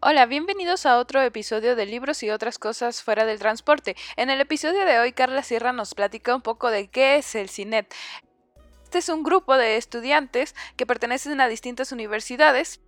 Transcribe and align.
Hola, 0.00 0.26
bienvenidos 0.26 0.86
a 0.86 0.96
otro 0.96 1.22
episodio 1.22 1.74
de 1.74 1.84
Libros 1.84 2.22
y 2.22 2.30
otras 2.30 2.60
cosas 2.60 3.02
fuera 3.02 3.24
del 3.26 3.40
transporte. 3.40 3.96
En 4.14 4.30
el 4.30 4.40
episodio 4.40 4.84
de 4.84 5.00
hoy, 5.00 5.12
Carla 5.12 5.42
Sierra 5.42 5.72
nos 5.72 5.94
platica 5.94 6.36
un 6.36 6.40
poco 6.40 6.70
de 6.70 6.86
qué 6.86 7.16
es 7.16 7.34
el 7.34 7.48
CINET. 7.48 7.92
Este 8.84 8.98
es 8.98 9.08
un 9.08 9.24
grupo 9.24 9.56
de 9.56 9.76
estudiantes 9.76 10.54
que 10.76 10.86
pertenecen 10.86 11.40
a 11.40 11.48
distintas 11.48 11.90
universidades 11.90 12.80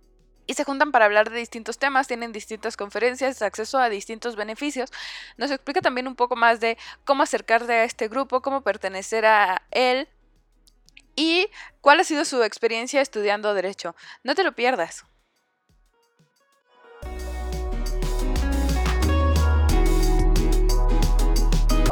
y 0.47 0.53
se 0.53 0.63
juntan 0.63 0.93
para 0.93 1.03
hablar 1.03 1.29
de 1.29 1.37
distintos 1.37 1.77
temas, 1.77 2.07
tienen 2.07 2.31
distintas 2.31 2.77
conferencias, 2.77 3.41
acceso 3.41 3.77
a 3.77 3.89
distintos 3.89 4.37
beneficios. 4.37 4.89
Nos 5.35 5.51
explica 5.51 5.81
también 5.81 6.07
un 6.07 6.15
poco 6.15 6.37
más 6.37 6.61
de 6.61 6.77
cómo 7.03 7.23
acercarse 7.23 7.73
a 7.73 7.83
este 7.83 8.07
grupo, 8.07 8.41
cómo 8.41 8.61
pertenecer 8.61 9.25
a 9.25 9.63
él 9.71 10.07
y 11.17 11.49
cuál 11.81 11.99
ha 11.99 12.05
sido 12.05 12.23
su 12.23 12.41
experiencia 12.41 13.01
estudiando 13.01 13.53
derecho. 13.53 13.97
No 14.23 14.33
te 14.33 14.45
lo 14.45 14.53
pierdas. 14.53 15.03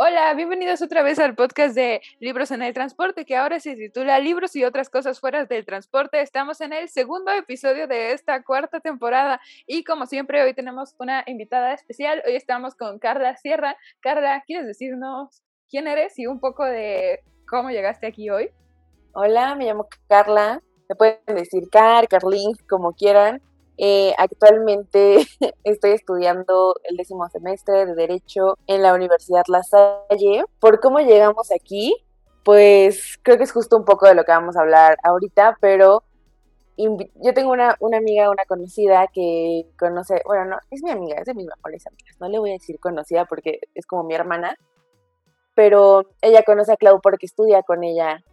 Hola, 0.01 0.33
bienvenidos 0.33 0.81
otra 0.81 1.03
vez 1.03 1.19
al 1.19 1.35
podcast 1.35 1.75
de 1.75 1.99
Libros 2.21 2.51
en 2.51 2.61
el 2.61 2.73
Transporte, 2.73 3.25
que 3.25 3.35
ahora 3.35 3.59
se 3.59 3.75
titula 3.75 4.17
Libros 4.21 4.55
y 4.55 4.63
otras 4.63 4.89
cosas 4.89 5.19
fuera 5.19 5.43
del 5.43 5.65
transporte. 5.65 6.21
Estamos 6.21 6.61
en 6.61 6.71
el 6.71 6.87
segundo 6.87 7.33
episodio 7.33 7.85
de 7.85 8.13
esta 8.13 8.41
cuarta 8.41 8.79
temporada 8.79 9.41
y 9.67 9.83
como 9.83 10.05
siempre 10.05 10.41
hoy 10.41 10.53
tenemos 10.53 10.95
una 10.99 11.25
invitada 11.27 11.73
especial. 11.73 12.23
Hoy 12.25 12.37
estamos 12.37 12.75
con 12.75 12.97
Carla 12.97 13.35
Sierra. 13.35 13.75
Carla, 13.99 14.41
¿quieres 14.47 14.67
decirnos 14.67 15.43
quién 15.69 15.85
eres 15.85 16.17
y 16.17 16.27
un 16.27 16.39
poco 16.39 16.63
de 16.63 17.19
cómo 17.45 17.69
llegaste 17.69 18.07
aquí 18.07 18.29
hoy? 18.29 18.51
Hola, 19.11 19.53
me 19.55 19.65
llamo 19.65 19.89
Carla. 20.07 20.61
Me 20.87 20.95
pueden 20.95 21.19
decir 21.27 21.63
Car, 21.69 22.07
Carlín, 22.07 22.53
como 22.69 22.93
quieran. 22.93 23.41
Eh, 23.81 24.13
actualmente 24.17 25.25
estoy 25.63 25.91
estudiando 25.91 26.75
el 26.83 26.97
décimo 26.97 27.29
semestre 27.29 27.85
de 27.85 27.95
Derecho 27.95 28.57
en 28.67 28.81
la 28.81 28.93
Universidad 28.93 29.43
La 29.47 29.63
Salle. 29.63 30.43
¿Por 30.59 30.81
cómo 30.81 30.99
llegamos 30.99 31.49
aquí? 31.53 31.95
Pues 32.43 33.17
creo 33.23 33.37
que 33.37 33.45
es 33.45 33.53
justo 33.53 33.77
un 33.77 33.85
poco 33.85 34.05
de 34.05 34.15
lo 34.15 34.25
que 34.25 34.33
vamos 34.33 34.57
a 34.57 34.61
hablar 34.61 34.97
ahorita, 35.01 35.57
pero 35.61 36.03
yo 36.75 37.33
tengo 37.33 37.51
una, 37.51 37.77
una 37.79 37.97
amiga, 37.97 38.29
una 38.29 38.43
conocida 38.45 39.07
que 39.13 39.65
conoce, 39.77 40.21
bueno, 40.25 40.45
no, 40.45 40.57
es 40.71 40.83
mi 40.83 40.91
amiga, 40.91 41.17
es 41.17 41.25
de 41.25 41.33
mis 41.33 41.45
mejores 41.45 41.85
amigas, 41.87 42.15
no 42.19 42.29
le 42.29 42.39
voy 42.39 42.51
a 42.51 42.53
decir 42.53 42.79
conocida 42.79 43.25
porque 43.25 43.59
es 43.75 43.85
como 43.85 44.03
mi 44.03 44.13
hermana, 44.13 44.57
pero 45.55 46.05
ella 46.21 46.43
conoce 46.43 46.73
a 46.73 46.77
Clau 46.77 46.99
porque 47.01 47.25
estudia 47.25 47.63
con 47.63 47.83
ella 47.83 48.23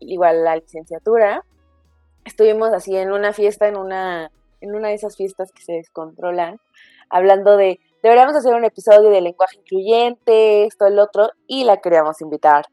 igual 0.00 0.44
la 0.44 0.56
licenciatura. 0.56 1.44
Estuvimos 2.24 2.72
así 2.72 2.96
en 2.96 3.12
una 3.12 3.32
fiesta, 3.32 3.68
en 3.68 3.76
una 3.76 4.30
en 4.64 4.74
una 4.74 4.88
de 4.88 4.94
esas 4.94 5.16
fiestas 5.16 5.52
que 5.52 5.62
se 5.62 5.74
descontrolan, 5.74 6.58
hablando 7.10 7.56
de, 7.56 7.80
deberíamos 8.02 8.34
hacer 8.34 8.54
un 8.54 8.64
episodio 8.64 9.10
de 9.10 9.20
lenguaje 9.20 9.58
incluyente, 9.58 10.64
esto, 10.64 10.86
el 10.86 10.98
otro, 10.98 11.28
y 11.46 11.64
la 11.64 11.80
queríamos 11.80 12.20
invitar, 12.22 12.66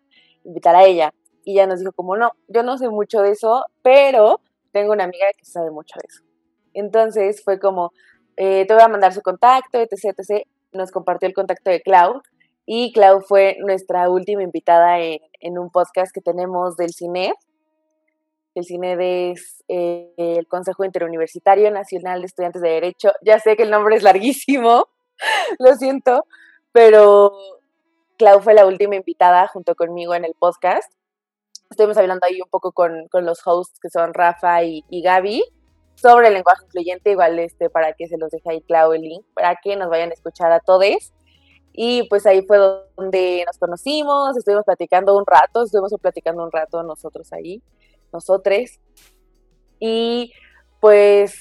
invitar 0.44 0.75
a 0.75 0.86
ella. 0.86 1.14
Y 1.44 1.53
ella 1.53 1.67
nos 1.67 1.80
dijo 1.80 1.92
como, 1.92 2.16
no, 2.16 2.31
yo 2.48 2.64
no 2.64 2.78
sé 2.78 2.89
mucho 2.89 3.22
de 3.22 3.31
eso, 3.31 3.66
pero 3.81 4.39
tengo 4.72 4.94
una 4.94 5.03
amiga 5.03 5.25
que 5.38 5.45
sabe 5.45 5.70
mucho 5.70 6.00
de 6.00 6.08
eso. 6.08 6.23
Entonces 6.73 7.44
fue 7.44 7.59
como, 7.59 7.92
eh, 8.38 8.66
te 8.66 8.73
voy 8.73 8.83
a 8.83 8.88
mandar 8.88 9.14
su 9.14 9.22
contacto, 9.22 9.80
etc, 9.80 10.16
etc. 10.17 10.48
Nos 10.72 10.92
compartió 10.92 11.28
el 11.28 11.33
contacto 11.33 11.70
de 11.70 11.81
Clau 11.81 12.22
y 12.66 12.94
Clau 12.94 13.20
fue 13.22 13.58
nuestra 13.59 14.09
última 14.09 14.44
invitada 14.44 15.00
en, 15.00 15.20
en 15.42 15.59
un 15.59 15.70
podcast 15.70 16.14
que 16.14 16.22
tenemos 16.22 16.78
del 16.78 16.92
cine 16.92 17.33
el 18.56 18.66
CINED 18.66 19.00
es 19.32 19.64
eh, 19.68 20.14
el 20.18 20.48
Consejo 20.48 20.84
Interuniversitario 20.84 21.72
Nacional 21.72 22.22
de 22.22 22.28
Estudiantes 22.28 22.62
de 22.62 22.70
Derecho. 22.70 23.12
Ya 23.22 23.40
sé 23.40 23.56
que 23.56 23.64
el 23.64 23.72
nombre 23.72 23.96
es 23.96 24.04
larguísimo, 24.04 24.88
lo 25.60 25.76
siento, 25.76 26.26
pero 26.72 27.34
Clau 28.18 28.42
fue 28.42 28.54
la 28.54 28.66
última 28.66 28.96
invitada 28.96 29.48
junto 29.48 29.76
conmigo 29.76 30.14
en 30.14 30.26
el 30.26 30.34
podcast. 30.38 30.92
Estuvimos 31.70 31.98
hablando 31.98 32.26
ahí 32.26 32.42
un 32.42 32.50
poco 32.50 32.73
con, 32.73 33.08
los 33.14 33.42
hosts 33.45 33.80
que 33.80 33.90
son 33.90 34.14
Rafa 34.14 34.64
y, 34.64 34.84
Gaby 34.90 35.44
sobre 35.95 36.28
el 36.28 36.34
lenguaje 36.34 36.66
incluyente, 36.66 37.11
igual 37.11 37.40
este, 37.40 37.70
para 37.70 37.94
que 37.94 38.08
se 38.08 38.17
los 38.17 38.32
deje 38.32 38.50
ahí 38.50 38.61
Clau 38.61 38.92
el 38.94 39.02
link, 39.02 39.26
para 39.34 39.56
que 39.64 39.76
nos 39.78 39.90
vayan 39.90 40.10
a 40.10 40.14
escuchar 40.14 40.52
a 40.52 40.60
todos. 40.60 41.14
Y 41.73 42.04
pues 42.10 42.26
ahí 42.26 42.45
fue 42.45 42.58
donde 42.58 43.45
nos 43.45 43.58
conocimos, 43.58 44.36
estuvimos 44.36 44.66
platicando 44.66 45.17
un 45.17 45.26
rato, 45.26 45.64
estuvimos 45.64 45.94
platicando 46.02 46.44
un 46.44 46.52
rato 46.52 46.84
nosotros 46.84 47.32
ahí 47.32 47.61
nosotros. 48.14 48.80
Y 49.80 50.32
pues 50.80 51.33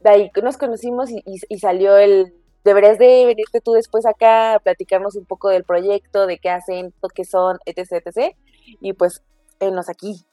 de 0.00 0.10
ahí 0.10 0.30
nos 0.42 0.58
conocimos 0.58 1.10
y, 1.10 1.58
salió 1.58 1.96
el, 1.96 2.34
deberías 2.64 2.98
de 2.98 3.24
venirte 3.26 3.60
tú 3.60 3.72
después 3.72 4.04
acá 4.06 4.54
a 4.54 4.58
platicarnos 4.60 5.16
un 5.16 5.24
poco 5.24 5.48
del 5.48 5.64
proyecto, 5.64 6.26
de 6.26 6.38
qué 6.38 6.50
hacen, 6.50 6.92
qué 7.14 7.24
son, 7.24 7.58
etc, 7.64 8.02
etc. 8.04 8.36
Y 8.80 8.92
pues, 8.92 9.22
enos 9.60 9.88
aquí. 9.88 10.24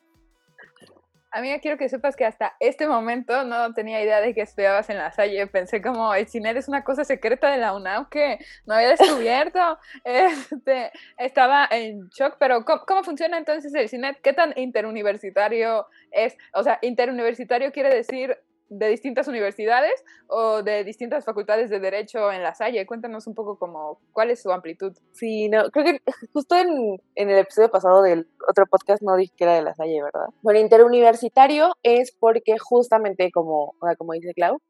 Amiga, 1.33 1.59
quiero 1.59 1.77
que 1.77 1.87
sepas 1.87 2.17
que 2.17 2.25
hasta 2.25 2.57
este 2.59 2.87
momento 2.87 3.45
no 3.45 3.73
tenía 3.73 4.03
idea 4.03 4.19
de 4.19 4.33
que 4.33 4.41
estudiabas 4.41 4.89
en 4.89 4.97
la 4.97 5.13
Salle. 5.13 5.47
Pensé 5.47 5.81
como 5.81 6.13
el 6.13 6.27
cine 6.27 6.51
es 6.51 6.67
una 6.67 6.83
cosa 6.83 7.05
secreta 7.05 7.49
de 7.49 7.57
la 7.57 7.73
UNAM 7.73 8.09
que 8.09 8.37
no 8.65 8.73
había 8.73 8.89
descubierto. 8.89 9.79
este, 10.03 10.91
estaba 11.17 11.69
en 11.71 12.09
shock, 12.09 12.35
pero 12.37 12.65
¿cómo, 12.65 13.03
funciona 13.05 13.37
entonces 13.37 13.73
el 13.73 13.87
cine? 13.87 14.17
¿Qué 14.21 14.33
tan 14.33 14.53
interuniversitario 14.57 15.87
es? 16.11 16.35
O 16.53 16.63
sea, 16.63 16.79
interuniversitario 16.81 17.71
quiere 17.71 17.95
decir 17.95 18.37
de 18.71 18.87
distintas 18.87 19.27
universidades 19.27 19.91
o 20.27 20.63
de 20.63 20.85
distintas 20.85 21.25
facultades 21.25 21.69
de 21.69 21.81
derecho 21.81 22.31
en 22.31 22.41
la 22.41 22.55
Salle. 22.55 22.85
Cuéntanos 22.85 23.27
un 23.27 23.35
poco 23.35 23.59
como 23.59 23.99
cuál 24.13 24.31
es 24.31 24.41
su 24.41 24.49
amplitud. 24.49 24.93
Sí, 25.11 25.49
no, 25.49 25.69
creo 25.71 25.85
que 25.85 25.99
justo 26.33 26.55
en, 26.55 27.01
en, 27.15 27.29
el 27.29 27.39
episodio 27.39 27.69
pasado 27.69 28.01
del 28.01 28.29
otro 28.47 28.65
podcast 28.67 29.01
no 29.01 29.17
dije 29.17 29.33
que 29.35 29.43
era 29.43 29.55
de 29.55 29.61
la 29.61 29.75
Salle, 29.75 30.01
¿verdad? 30.01 30.27
Bueno, 30.41 30.61
interuniversitario 30.61 31.73
es 31.83 32.15
porque 32.17 32.57
justamente 32.59 33.29
como, 33.33 33.75
como 33.97 34.13
dice 34.13 34.33
Clau, 34.33 34.61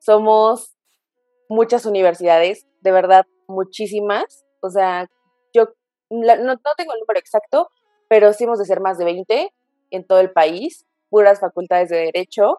somos 0.00 0.76
muchas 1.48 1.86
universidades, 1.86 2.66
de 2.80 2.90
verdad, 2.90 3.26
muchísimas. 3.46 4.44
O 4.60 4.70
sea, 4.70 5.08
yo 5.54 5.68
no, 6.10 6.34
no 6.36 6.74
tengo 6.76 6.94
el 6.94 7.00
número 7.00 7.20
exacto, 7.20 7.68
pero 8.08 8.32
sí 8.32 8.42
hemos 8.42 8.58
de 8.58 8.64
ser 8.64 8.80
más 8.80 8.98
de 8.98 9.04
20 9.04 9.52
en 9.92 10.04
todo 10.04 10.18
el 10.18 10.32
país, 10.32 10.84
puras 11.10 11.38
facultades 11.38 11.90
de 11.90 11.98
derecho 11.98 12.58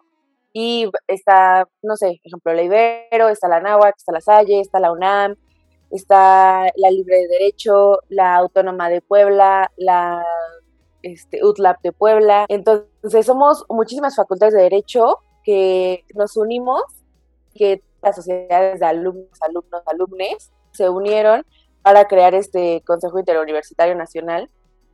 y 0.54 0.90
está, 1.08 1.68
no 1.82 1.96
sé, 1.96 2.20
por 2.22 2.28
ejemplo, 2.28 2.54
la 2.54 2.64
Ibero, 2.64 3.30
está 3.30 3.48
la 3.48 3.62
Náhuac, 3.62 3.96
está 3.98 4.12
la 4.12 4.22
Salle, 4.22 4.60
está 4.60 4.80
la 4.80 4.92
UNAM, 4.92 5.36
está 5.92 6.68
la 6.76 6.92
Libre 6.92 7.18
de 7.18 7.28
Derecho, 7.28 8.00
la 8.10 8.36
Autónoma 8.36 8.90
de 8.90 9.02
Puebla, 9.02 9.72
la 9.78 10.26
este, 11.04 11.44
UTLAP 11.46 11.82
de 11.82 11.92
Puebla. 11.92 12.46
Entonces, 12.50 13.26
somos 13.26 13.66
muchísimas 13.70 14.16
facultades 14.16 14.54
de 14.54 14.64
Derecho 14.64 15.20
que 15.44 16.06
nos 16.16 16.36
unimos, 16.38 16.84
que 17.54 17.82
las 18.02 18.16
sociedades 18.16 18.80
de 18.80 18.86
alumnos, 18.86 19.42
alumnos, 19.42 19.82
alumnes 19.86 20.52
se 20.72 20.90
unieron 20.90 21.46
para 21.82 22.08
crear 22.08 22.34
este 22.36 22.82
Consejo 22.86 23.20
Interuniversitario 23.20 23.96
Nacional. 23.96 24.50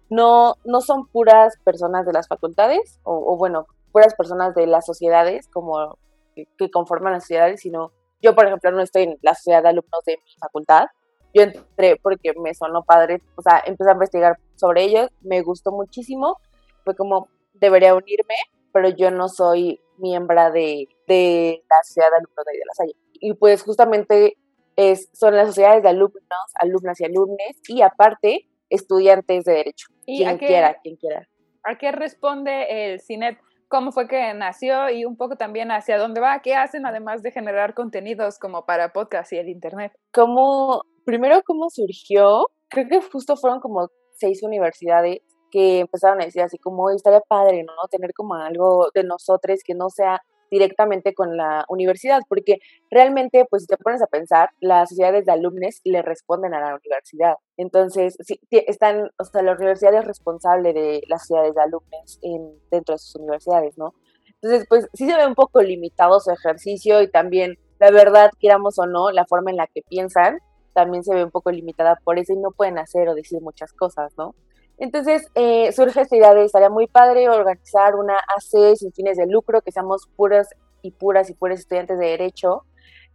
No, 0.10 0.56
no 0.64 0.82
son 0.82 1.08
puras 1.08 1.56
personas 1.64 2.06
de 2.06 2.14
las 2.14 2.28
facultades, 2.28 3.00
o, 3.04 3.34
o 3.34 3.38
bueno, 3.38 3.68
puras 3.92 4.16
personas 4.16 4.56
de 4.56 4.68
las 4.68 4.86
sociedades 4.86 5.48
como 5.48 5.98
que, 6.36 6.72
conforman 6.72 7.14
las 7.14 7.24
sociedades, 7.24 7.62
sino 7.62 7.92
yo, 8.22 8.36
por 8.36 8.46
ejemplo, 8.46 8.72
no 8.72 8.82
estoy 8.82 9.04
en 9.04 9.18
la 9.22 9.36
sociedad 9.36 9.64
de 9.64 9.70
alumnos 9.70 10.02
de 10.06 10.18
mi 10.18 10.32
facultad. 10.40 10.86
Yo 11.34 11.44
entré 11.44 11.98
porque 12.02 12.34
me 12.42 12.54
sonó 12.54 12.84
padre, 12.84 13.22
o 13.36 13.42
sea, 13.42 13.62
empecé 13.66 13.90
a 13.90 13.94
investigar 13.94 14.38
sobre 14.56 14.84
ellos, 14.84 15.10
me 15.22 15.42
gustó 15.42 15.72
muchísimo, 15.72 16.38
fue 16.84 16.96
como, 16.96 17.28
debería 17.54 17.96
unirme, 17.96 18.36
pero 18.74 18.90
yo 18.90 19.12
no 19.12 19.30
soy 19.30 19.80
miembro 19.98 20.52
de, 20.52 20.88
de 21.08 21.64
la 21.70 21.76
sociedad 21.84 22.10
de 22.10 22.18
alumnos 22.18 22.46
de, 22.46 22.66
la 22.66 22.74
Salle. 22.74 22.96
Y 23.14 23.34
pues 23.34 23.64
justamente 23.64 24.38
es, 24.76 25.10
son 25.14 25.36
las 25.36 25.48
sociedades 25.48 25.84
de 25.84 25.90
alumnos, 25.90 26.22
alumnas 26.56 27.00
y 27.02 27.06
alumnes, 27.06 27.58
y 27.68 27.82
aparte, 27.82 28.48
estudiantes 28.70 29.46
de 29.46 29.54
Derecho. 29.54 29.88
¿Y 30.06 30.24
quien 30.24 30.38
quiera, 30.38 30.80
quien 30.82 30.96
quiera. 30.96 31.28
¿A 31.64 31.78
qué 31.78 31.92
responde 31.92 32.94
el 32.94 33.02
CINET? 33.02 33.38
Cómo 33.68 33.92
fue 33.92 34.08
que 34.08 34.34
nació 34.34 34.90
y 34.90 35.06
un 35.06 35.18
poco 35.18 35.36
también 35.36 35.72
hacia 35.72 35.98
dónde 35.98 36.22
va, 36.22 36.40
qué 36.42 36.56
hacen 36.56 36.86
además 36.86 37.22
de 37.22 37.32
generar 37.32 37.74
contenidos 37.74 38.40
como 38.40 38.66
para 38.66 38.94
podcast 38.94 39.34
y 39.34 39.38
el 39.38 39.50
internet. 39.50 39.94
Como, 40.14 40.84
primero, 41.06 41.42
cómo 41.46 41.70
surgió, 41.70 42.48
creo 42.70 42.88
que 42.88 43.02
justo 43.02 43.36
fueron 43.36 43.60
como 43.60 43.90
seis 44.14 44.42
universidades 44.44 45.20
que 45.52 45.80
empezaron 45.80 46.22
a 46.22 46.26
decir 46.26 46.42
así 46.42 46.58
como, 46.58 46.90
estaría 46.90 47.22
padre, 47.22 47.64
¿no? 47.64 47.74
Tener 47.90 48.14
como 48.14 48.36
algo 48.36 48.90
de 48.94 49.04
nosotros 49.04 49.60
que 49.64 49.74
no 49.74 49.90
sea 49.90 50.22
directamente 50.52 51.14
con 51.14 51.38
la 51.38 51.66
universidad, 51.70 52.22
porque 52.28 52.60
realmente, 52.90 53.46
pues 53.50 53.64
si 53.64 53.68
te 53.68 53.78
pones 53.78 54.02
a 54.02 54.08
pensar, 54.08 54.50
las 54.60 54.90
sociedades 54.90 55.26
de 55.26 55.32
alumnos 55.32 55.82
le 55.84 56.02
responden 56.02 56.54
a 56.54 56.60
la 56.60 56.76
universidad. 56.76 57.36
Entonces, 57.58 58.18
sí, 58.20 58.40
están, 58.52 59.10
o 59.18 59.24
sea, 59.24 59.42
la 59.42 59.54
universidad 59.54 59.94
es 59.96 60.06
responsable 60.06 60.74
de 60.74 61.02
las 61.08 61.22
sociedades 61.22 61.56
de 61.56 61.62
alumnos 61.62 62.20
dentro 62.72 62.96
de 62.96 63.00
sus 63.00 63.16
universidades, 63.16 63.78
¿no? 63.78 63.94
Entonces, 64.42 64.66
pues 64.70 64.88
sí 64.94 65.10
se 65.10 65.16
ve 65.16 65.26
un 65.26 65.36
poco 65.36 65.62
limitado 65.62 66.20
su 66.20 66.32
ejercicio 66.32 67.02
y 67.02 67.10
también 67.10 67.58
la 67.80 67.92
verdad, 67.92 68.32
quieramos 68.40 68.80
o 68.80 68.88
no, 68.88 69.12
la 69.12 69.26
forma 69.26 69.52
en 69.52 69.58
la 69.58 69.68
que 69.68 69.82
piensan 69.88 70.40
también 70.74 71.04
se 71.04 71.14
ve 71.14 71.24
un 71.24 71.32
poco 71.32 71.52
limitada 71.52 72.00
por 72.04 72.20
eso 72.20 72.34
y 72.34 72.38
no 72.38 72.52
pueden 72.52 72.78
hacer 72.78 73.10
o 73.10 73.16
decir 73.16 73.42
muchas 73.42 73.74
cosas, 73.74 74.14
¿no? 74.18 74.36
Entonces 74.78 75.28
eh, 75.36 75.72
surge 75.72 76.02
esta 76.02 76.16
idea 76.16 76.34
de 76.34 76.46
estaría 76.46 76.70
muy 76.70 76.88
padre 76.88 77.30
organizar 77.30 77.96
una 77.96 78.16
AC 78.16 78.76
sin 78.76 78.94
fines 78.94 79.18
de 79.18 79.28
lucro, 79.28 79.62
que 79.62 79.72
seamos 79.72 80.08
puras 80.16 80.50
y 80.82 80.92
puras 80.92 81.30
y 81.30 81.34
puras 81.34 81.60
estudiantes 81.60 81.98
de 82.00 82.06
Derecho. 82.08 82.64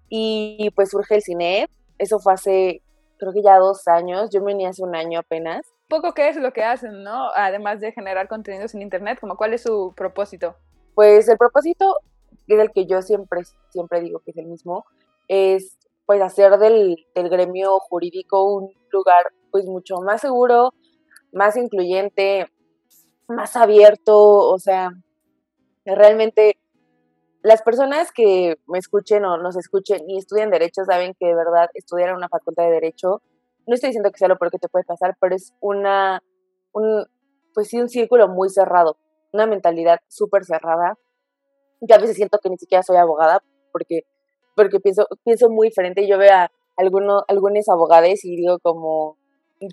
Y 0.08 0.70
pues 0.74 0.90
surge 0.90 1.16
el 1.16 1.22
CINEP, 1.22 1.70
eso 1.98 2.18
fue 2.18 2.34
hace 2.34 2.82
creo 3.22 3.32
que 3.32 3.42
ya 3.42 3.58
dos 3.58 3.86
años, 3.86 4.30
yo 4.30 4.42
venía 4.42 4.70
hace 4.70 4.82
un 4.82 4.96
año 4.96 5.20
apenas. 5.20 5.64
Poco 5.88 6.12
qué 6.12 6.28
es 6.28 6.36
lo 6.36 6.52
que 6.52 6.64
hacen, 6.64 7.04
¿no? 7.04 7.30
Además 7.36 7.80
de 7.80 7.92
generar 7.92 8.26
contenidos 8.26 8.74
en 8.74 8.82
Internet, 8.82 9.18
como 9.20 9.36
cuál 9.36 9.54
es 9.54 9.62
su 9.62 9.92
propósito. 9.96 10.56
Pues 10.96 11.28
el 11.28 11.38
propósito, 11.38 11.98
es 12.48 12.58
el 12.58 12.72
que 12.72 12.86
yo 12.86 13.00
siempre, 13.00 13.42
siempre 13.70 14.00
digo 14.00 14.20
que 14.24 14.32
es 14.32 14.36
el 14.38 14.46
mismo, 14.46 14.84
es 15.28 15.78
pues 16.04 16.20
hacer 16.20 16.58
del, 16.58 16.96
del 17.14 17.28
gremio 17.28 17.78
jurídico 17.78 18.42
un 18.42 18.72
lugar 18.90 19.26
pues 19.52 19.66
mucho 19.66 19.98
más 19.98 20.20
seguro, 20.20 20.72
más 21.32 21.56
incluyente, 21.56 22.46
más 23.28 23.56
abierto, 23.56 24.18
o 24.18 24.58
sea, 24.58 24.90
realmente 25.84 26.58
las 27.42 27.62
personas 27.62 28.12
que 28.12 28.56
me 28.66 28.78
escuchen 28.78 29.24
o 29.24 29.36
nos 29.36 29.56
escuchen 29.56 30.08
y 30.08 30.18
estudian 30.18 30.50
derecho 30.50 30.84
saben 30.84 31.14
que 31.18 31.26
de 31.26 31.34
verdad 31.34 31.68
estudiar 31.74 32.10
en 32.10 32.16
una 32.16 32.28
facultad 32.28 32.64
de 32.64 32.70
derecho, 32.70 33.20
no 33.66 33.74
estoy 33.74 33.88
diciendo 33.88 34.10
que 34.10 34.18
sea 34.18 34.28
lo 34.28 34.38
peor 34.38 34.52
que 34.52 34.58
te 34.58 34.68
puede 34.68 34.84
pasar, 34.84 35.16
pero 35.20 35.34
es 35.34 35.52
una, 35.60 36.22
un, 36.72 37.04
pues 37.54 37.68
sí, 37.68 37.80
un 37.80 37.88
círculo 37.88 38.28
muy 38.28 38.48
cerrado, 38.48 38.96
una 39.32 39.46
mentalidad 39.46 39.98
súper 40.08 40.44
cerrada. 40.44 40.98
Yo 41.80 41.96
a 41.96 41.98
veces 41.98 42.16
siento 42.16 42.38
que 42.38 42.50
ni 42.50 42.58
siquiera 42.58 42.82
soy 42.82 42.96
abogada 42.96 43.42
porque, 43.72 44.02
porque 44.54 44.78
pienso, 44.78 45.06
pienso 45.24 45.50
muy 45.50 45.68
diferente. 45.68 46.06
Yo 46.06 46.18
veo 46.18 46.32
a 46.32 46.50
algunos, 46.76 47.24
algunos 47.26 47.68
abogados 47.68 48.24
y 48.24 48.36
digo 48.36 48.58
como, 48.60 49.16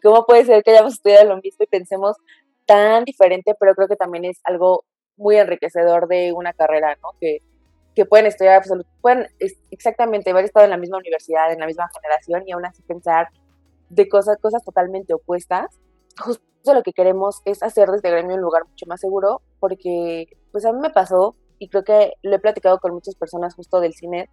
¿cómo 0.02 0.26
puede 0.26 0.46
ser 0.46 0.64
que 0.64 0.72
hayamos 0.72 0.94
estudiado 0.94 1.26
lo 1.26 1.42
mismo 1.42 1.64
y 1.64 1.68
pensemos 1.68 2.16
tan 2.66 3.04
diferente? 3.04 3.56
Pero 3.60 3.76
creo 3.76 3.88
que 3.88 3.96
también 3.96 4.26
es 4.26 4.40
algo 4.44 4.84
muy 5.18 5.38
enriquecedor 5.38 6.08
de 6.08 6.32
una 6.34 6.54
carrera, 6.54 6.98
¿no? 7.02 7.10
Que, 7.20 7.40
que 7.96 8.06
pueden 8.06 8.26
estudiar 8.26 8.56
absolutamente, 8.56 9.00
pueden 9.02 9.28
exactamente 9.72 10.30
haber 10.32 10.46
estado 10.46 10.66
en 10.66 10.72
la 10.72 10.78
misma 10.78 10.98
universidad, 10.98 11.52
en 11.52 11.60
la 11.60 11.68
misma 11.68 11.90
generación 11.94 12.44
y 12.46 12.52
aún 12.52 12.66
así 12.66 12.82
pensar 12.84 13.28
de 13.90 14.08
cosas, 14.08 14.38
cosas 14.38 14.64
totalmente 14.64 15.14
opuestas. 15.14 15.68
Justo 16.18 16.44
lo 16.74 16.84
que 16.84 16.94
queremos 16.94 17.42
es 17.46 17.64
hacer 17.64 17.90
de 17.90 17.98
este 17.98 18.12
gremio 18.12 18.36
un 18.36 18.42
lugar 18.42 18.66
mucho 18.68 18.86
más 18.86 19.02
seguro, 19.02 19.42
porque 19.60 20.28
pues 20.52 20.66
a 20.66 20.72
mí 20.72 20.80
me 20.80 20.90
pasó, 20.90 21.36
y 21.58 21.70
creo 21.70 21.84
que 21.84 22.14
lo 22.22 22.36
he 22.36 22.40
platicado 22.40 22.80
con 22.80 22.94
muchas 22.94 23.16
personas 23.16 23.56
justo 23.56 23.80
del 23.80 23.94
cine, 23.94 24.30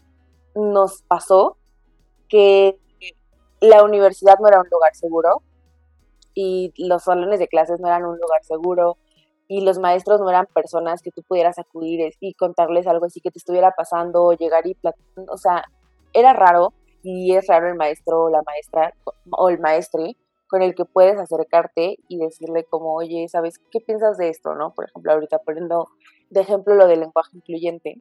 nos 0.54 1.02
pasó 1.02 1.56
que 2.28 2.78
la 3.60 3.82
universidad 3.84 4.38
no 4.40 4.48
era 4.48 4.60
un 4.60 4.68
lugar 4.70 4.94
seguro 4.94 5.42
y 6.34 6.72
los 6.76 7.04
salones 7.04 7.38
de 7.38 7.48
clases 7.48 7.80
no 7.80 7.88
eran 7.88 8.04
un 8.04 8.18
lugar 8.18 8.44
seguro 8.44 8.98
y 9.48 9.62
los 9.62 9.78
maestros 9.78 10.20
no 10.20 10.28
eran 10.28 10.46
personas 10.46 11.02
que 11.02 11.10
tú 11.10 11.22
pudieras 11.22 11.58
acudir 11.58 12.12
y 12.20 12.34
contarles 12.34 12.86
algo 12.86 13.06
así 13.06 13.20
que 13.20 13.30
te 13.30 13.38
estuviera 13.38 13.72
pasando 13.76 14.24
o 14.24 14.32
llegar 14.32 14.66
y 14.66 14.74
platicar. 14.74 15.24
O 15.30 15.38
sea, 15.38 15.64
era 16.12 16.32
raro 16.32 16.72
y 17.02 17.34
es 17.34 17.46
raro 17.46 17.68
el 17.68 17.76
maestro 17.76 18.24
o 18.24 18.30
la 18.30 18.42
maestra 18.44 18.92
o 19.30 19.48
el 19.48 19.60
maestre 19.60 20.16
con 20.48 20.62
el 20.62 20.74
que 20.74 20.84
puedes 20.84 21.18
acercarte 21.18 21.96
y 22.08 22.18
decirle 22.18 22.64
como, 22.64 22.94
oye, 22.94 23.26
¿sabes 23.28 23.58
qué 23.70 23.80
piensas 23.80 24.16
de 24.16 24.28
esto? 24.28 24.54
¿no? 24.54 24.72
Por 24.74 24.86
ejemplo, 24.86 25.12
ahorita 25.12 25.38
poniendo 25.38 25.88
de 26.30 26.40
ejemplo 26.40 26.74
lo 26.74 26.86
del 26.86 27.00
lenguaje 27.00 27.30
incluyente. 27.36 28.00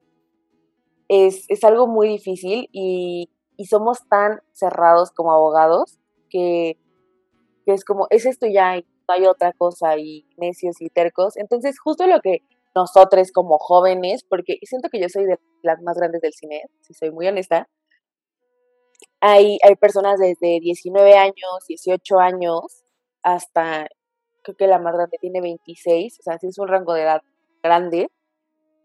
Es, 1.08 1.46
es 1.50 1.64
algo 1.64 1.88
muy 1.88 2.08
difícil 2.08 2.70
y, 2.72 3.30
y 3.58 3.66
somos 3.66 4.08
tan 4.10 4.42
cerrados 4.52 5.12
como 5.12 5.32
abogados 5.32 6.00
que, 6.30 6.78
que 7.66 7.74
es 7.74 7.86
como, 7.86 8.08
es 8.10 8.26
esto 8.26 8.48
ya, 8.48 8.78
y 8.78 8.86
no 9.08 9.14
hay 9.14 9.26
otra 9.26 9.54
cosa, 9.54 9.98
y 9.98 10.26
necios 10.38 10.82
y 10.82 10.90
tercos. 10.90 11.38
Entonces, 11.38 11.80
justo 11.80 12.08
lo 12.08 12.20
que 12.22 12.40
nosotros 12.76 13.32
como 13.32 13.58
jóvenes, 13.58 14.24
porque 14.28 14.58
siento 14.64 14.90
que 14.90 15.00
yo 15.00 15.10
soy 15.10 15.26
de 15.26 15.40
las 15.64 15.82
más 15.82 15.98
grandes 15.98 16.22
del 16.22 16.34
cine, 16.34 16.64
si 16.82 16.94
soy 16.94 17.12
muy 17.12 17.28
honesta, 17.28 17.70
hay, 19.22 19.58
hay 19.64 19.76
personas 19.76 20.20
desde 20.20 20.60
19 20.60 21.18
años, 21.18 21.66
18 21.68 22.20
años, 22.20 22.84
hasta, 23.24 23.88
creo 24.44 24.56
que 24.58 24.68
la 24.68 24.78
más 24.78 24.94
grande 24.94 25.18
tiene 25.20 25.42
26, 25.42 26.20
o 26.20 26.24
sea, 26.24 26.38
sí 26.38 26.48
es 26.48 26.60
un 26.60 26.68
rango 26.68 26.94
de 26.94 27.04
edad 27.04 27.22
grande, 27.64 28.12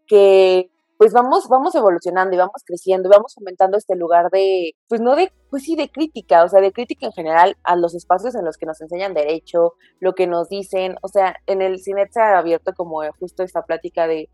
que 0.07 0.71
pues 1.01 1.13
vamos, 1.13 1.49
vamos 1.49 1.73
evolucionando 1.73 2.35
y 2.35 2.37
vamos 2.37 2.61
creciendo 2.63 3.09
y 3.09 3.11
vamos 3.11 3.35
aumentando 3.35 3.75
este 3.75 3.95
lugar 3.95 4.29
de, 4.29 4.75
pues 4.87 5.01
no 5.01 5.15
de, 5.15 5.33
pues 5.49 5.63
sí, 5.63 5.75
de 5.75 5.89
crítica, 5.89 6.43
o 6.43 6.47
sea, 6.47 6.61
de 6.61 6.71
crítica 6.71 7.07
en 7.07 7.11
general 7.11 7.57
a 7.63 7.75
los 7.75 7.95
espacios 7.95 8.35
en 8.35 8.45
los 8.45 8.55
que 8.55 8.67
nos 8.67 8.79
enseñan 8.81 9.15
derecho, 9.15 9.73
lo 9.99 10.13
que 10.13 10.27
nos 10.27 10.47
dicen, 10.49 10.97
o 11.01 11.07
sea, 11.07 11.37
en 11.47 11.63
el 11.63 11.79
cine 11.79 12.07
se 12.11 12.21
ha 12.21 12.37
abierto 12.37 12.73
como 12.75 13.01
justo 13.19 13.41
esta 13.41 13.63
plática 13.63 14.05
de 14.05 14.29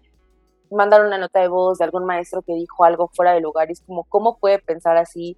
mandar 0.70 1.06
una 1.06 1.18
nota 1.18 1.40
de 1.40 1.48
voz 1.48 1.78
de 1.78 1.86
algún 1.86 2.04
maestro 2.04 2.42
que 2.42 2.54
dijo 2.54 2.84
algo 2.84 3.10
fuera 3.14 3.32
de 3.32 3.40
lugar, 3.40 3.70
y 3.70 3.72
es 3.72 3.82
como, 3.84 4.04
¿cómo 4.04 4.38
puede 4.38 4.60
pensar 4.60 4.98
así? 4.98 5.38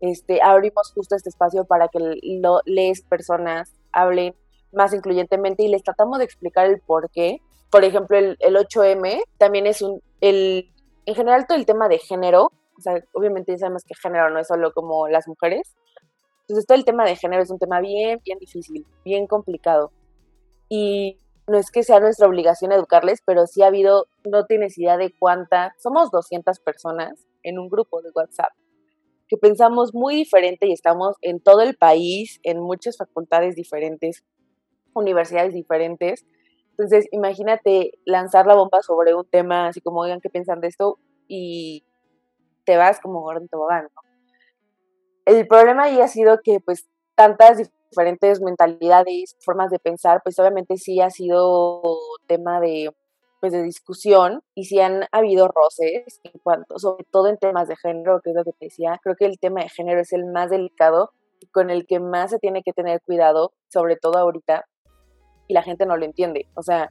Este, 0.00 0.40
abrimos 0.40 0.90
justo 0.94 1.16
este 1.16 1.28
espacio 1.28 1.66
para 1.66 1.88
que 1.88 1.98
lo, 2.40 2.60
les 2.64 3.02
personas 3.02 3.74
hablen 3.92 4.34
más 4.72 4.94
incluyentemente 4.94 5.64
y 5.64 5.68
les 5.68 5.82
tratamos 5.82 6.16
de 6.16 6.24
explicar 6.24 6.64
el 6.64 6.80
por 6.80 7.10
qué. 7.10 7.42
Por 7.70 7.84
ejemplo, 7.84 8.16
el, 8.16 8.38
el 8.40 8.56
8M 8.56 9.22
también 9.36 9.66
es 9.66 9.82
un, 9.82 10.00
el, 10.22 10.72
en 11.04 11.14
general 11.14 11.46
todo 11.46 11.58
el 11.58 11.66
tema 11.66 11.88
de 11.88 11.98
género, 11.98 12.52
o 12.78 12.80
sea, 12.80 12.94
obviamente 13.12 13.58
sabemos 13.58 13.82
que 13.84 13.94
género 13.94 14.30
no 14.30 14.38
es 14.38 14.46
solo 14.46 14.72
como 14.72 15.08
las 15.08 15.28
mujeres, 15.28 15.74
entonces 16.42 16.66
todo 16.66 16.78
el 16.78 16.84
tema 16.84 17.04
de 17.04 17.16
género 17.16 17.42
es 17.42 17.50
un 17.50 17.58
tema 17.58 17.80
bien, 17.80 18.20
bien 18.24 18.38
difícil, 18.38 18.86
bien 19.04 19.26
complicado. 19.26 19.92
Y 20.68 21.18
no 21.48 21.58
es 21.58 21.70
que 21.70 21.82
sea 21.82 22.00
nuestra 22.00 22.28
obligación 22.28 22.72
educarles, 22.72 23.20
pero 23.26 23.46
sí 23.46 23.62
ha 23.62 23.66
habido, 23.66 24.06
no 24.24 24.46
tienes 24.46 24.78
idea 24.78 24.96
de 24.96 25.12
cuántas, 25.18 25.72
somos 25.82 26.10
200 26.10 26.60
personas 26.60 27.26
en 27.42 27.58
un 27.58 27.68
grupo 27.68 28.00
de 28.00 28.10
WhatsApp 28.14 28.52
que 29.28 29.36
pensamos 29.38 29.94
muy 29.94 30.14
diferente 30.14 30.66
y 30.66 30.72
estamos 30.72 31.16
en 31.22 31.40
todo 31.40 31.62
el 31.62 31.74
país, 31.76 32.38
en 32.42 32.60
muchas 32.60 32.96
facultades 32.96 33.56
diferentes, 33.56 34.24
universidades 34.94 35.54
diferentes, 35.54 36.26
entonces, 36.72 37.06
imagínate 37.12 37.92
lanzar 38.04 38.46
la 38.46 38.54
bomba 38.54 38.82
sobre 38.82 39.14
un 39.14 39.28
tema 39.28 39.68
así 39.68 39.80
como, 39.80 40.00
oigan, 40.00 40.20
¿qué 40.20 40.30
piensan 40.30 40.60
de 40.60 40.68
esto? 40.68 40.98
Y 41.28 41.84
te 42.64 42.76
vas 42.76 42.98
como 43.00 43.20
gordo 43.20 43.40
en 43.40 43.48
tobogán, 43.48 43.84
¿no? 43.84 44.02
El 45.24 45.46
problema 45.46 45.84
ahí 45.84 46.00
ha 46.00 46.08
sido 46.08 46.40
que, 46.42 46.60
pues, 46.60 46.88
tantas 47.14 47.58
diferentes 47.58 48.40
mentalidades, 48.40 49.36
formas 49.44 49.70
de 49.70 49.78
pensar, 49.78 50.20
pues 50.24 50.38
obviamente 50.38 50.76
sí 50.78 51.00
ha 51.00 51.10
sido 51.10 51.82
tema 52.26 52.58
de, 52.58 52.90
pues, 53.40 53.52
de 53.52 53.62
discusión 53.62 54.42
y 54.54 54.64
sí 54.64 54.80
han 54.80 55.04
habido 55.12 55.48
roces 55.48 56.20
en 56.24 56.40
cuanto, 56.42 56.78
sobre 56.78 57.04
todo 57.10 57.28
en 57.28 57.36
temas 57.36 57.68
de 57.68 57.76
género, 57.76 58.20
que 58.22 58.30
es 58.30 58.36
lo 58.36 58.44
que 58.44 58.52
te 58.52 58.66
decía, 58.66 58.98
creo 59.02 59.14
que 59.14 59.26
el 59.26 59.38
tema 59.38 59.62
de 59.62 59.68
género 59.68 60.00
es 60.00 60.12
el 60.12 60.24
más 60.24 60.50
delicado 60.50 61.10
con 61.52 61.70
el 61.70 61.86
que 61.86 62.00
más 62.00 62.30
se 62.30 62.38
tiene 62.38 62.62
que 62.62 62.72
tener 62.72 63.00
cuidado, 63.02 63.52
sobre 63.68 63.96
todo 63.96 64.18
ahorita, 64.18 64.64
y 65.48 65.54
la 65.54 65.62
gente 65.62 65.86
no 65.86 65.96
lo 65.96 66.04
entiende. 66.04 66.46
O 66.54 66.62
sea, 66.62 66.90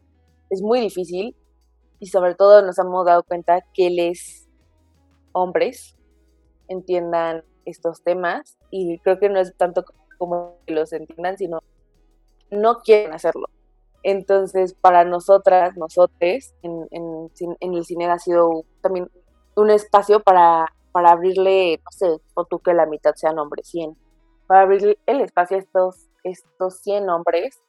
es 0.50 0.62
muy 0.62 0.79
difícil 0.79 1.36
y 2.00 2.08
sobre 2.08 2.36
todo 2.36 2.62
nos 2.62 2.77
hemos 2.79 3.05
dado 3.05 3.24
cuenta 3.24 3.63
que 3.74 3.89
les 3.89 4.48
hombres 5.34 5.98
entiendan 6.67 7.43
estos 7.65 8.03
temas 8.03 8.58
y 8.70 8.98
creo 9.00 9.20
que 9.20 9.29
no 9.29 9.39
es 9.39 9.55
tanto 9.55 9.86
como 10.17 10.58
que 10.65 10.74
los 10.74 10.93
entiendan, 10.93 11.38
sino 11.38 11.60
no 12.50 12.79
quieren 12.79 13.13
hacerlo. 13.13 13.48
Entonces, 14.03 14.74
para 14.74 15.05
nosotras, 15.05 15.77
nosotros, 15.77 16.53
en, 16.63 16.88
en, 16.91 17.74
el 17.74 17.86
cine 17.86 18.05
ha 18.05 18.17
sido 18.17 18.65
también 18.81 19.10
un 19.55 19.70
espacio 19.70 20.22
para, 20.22 20.65
para 20.91 21.12
abrirle, 21.12 21.79
no 21.84 21.91
sé, 21.91 22.22
o 22.34 22.46
tú 22.46 22.60
que 22.60 22.74
la 22.74 22.88
mitad 22.88 23.13
sean 23.15 23.38
hombres, 23.38 23.67
100, 23.67 23.96
para 24.48 24.62
abrirle 24.62 24.98
el 25.05 25.22
espacio 25.22 25.58
a 25.58 25.60
estos, 25.60 26.10
estos 26.24 26.79
100 26.81 27.10
hombres 27.10 27.62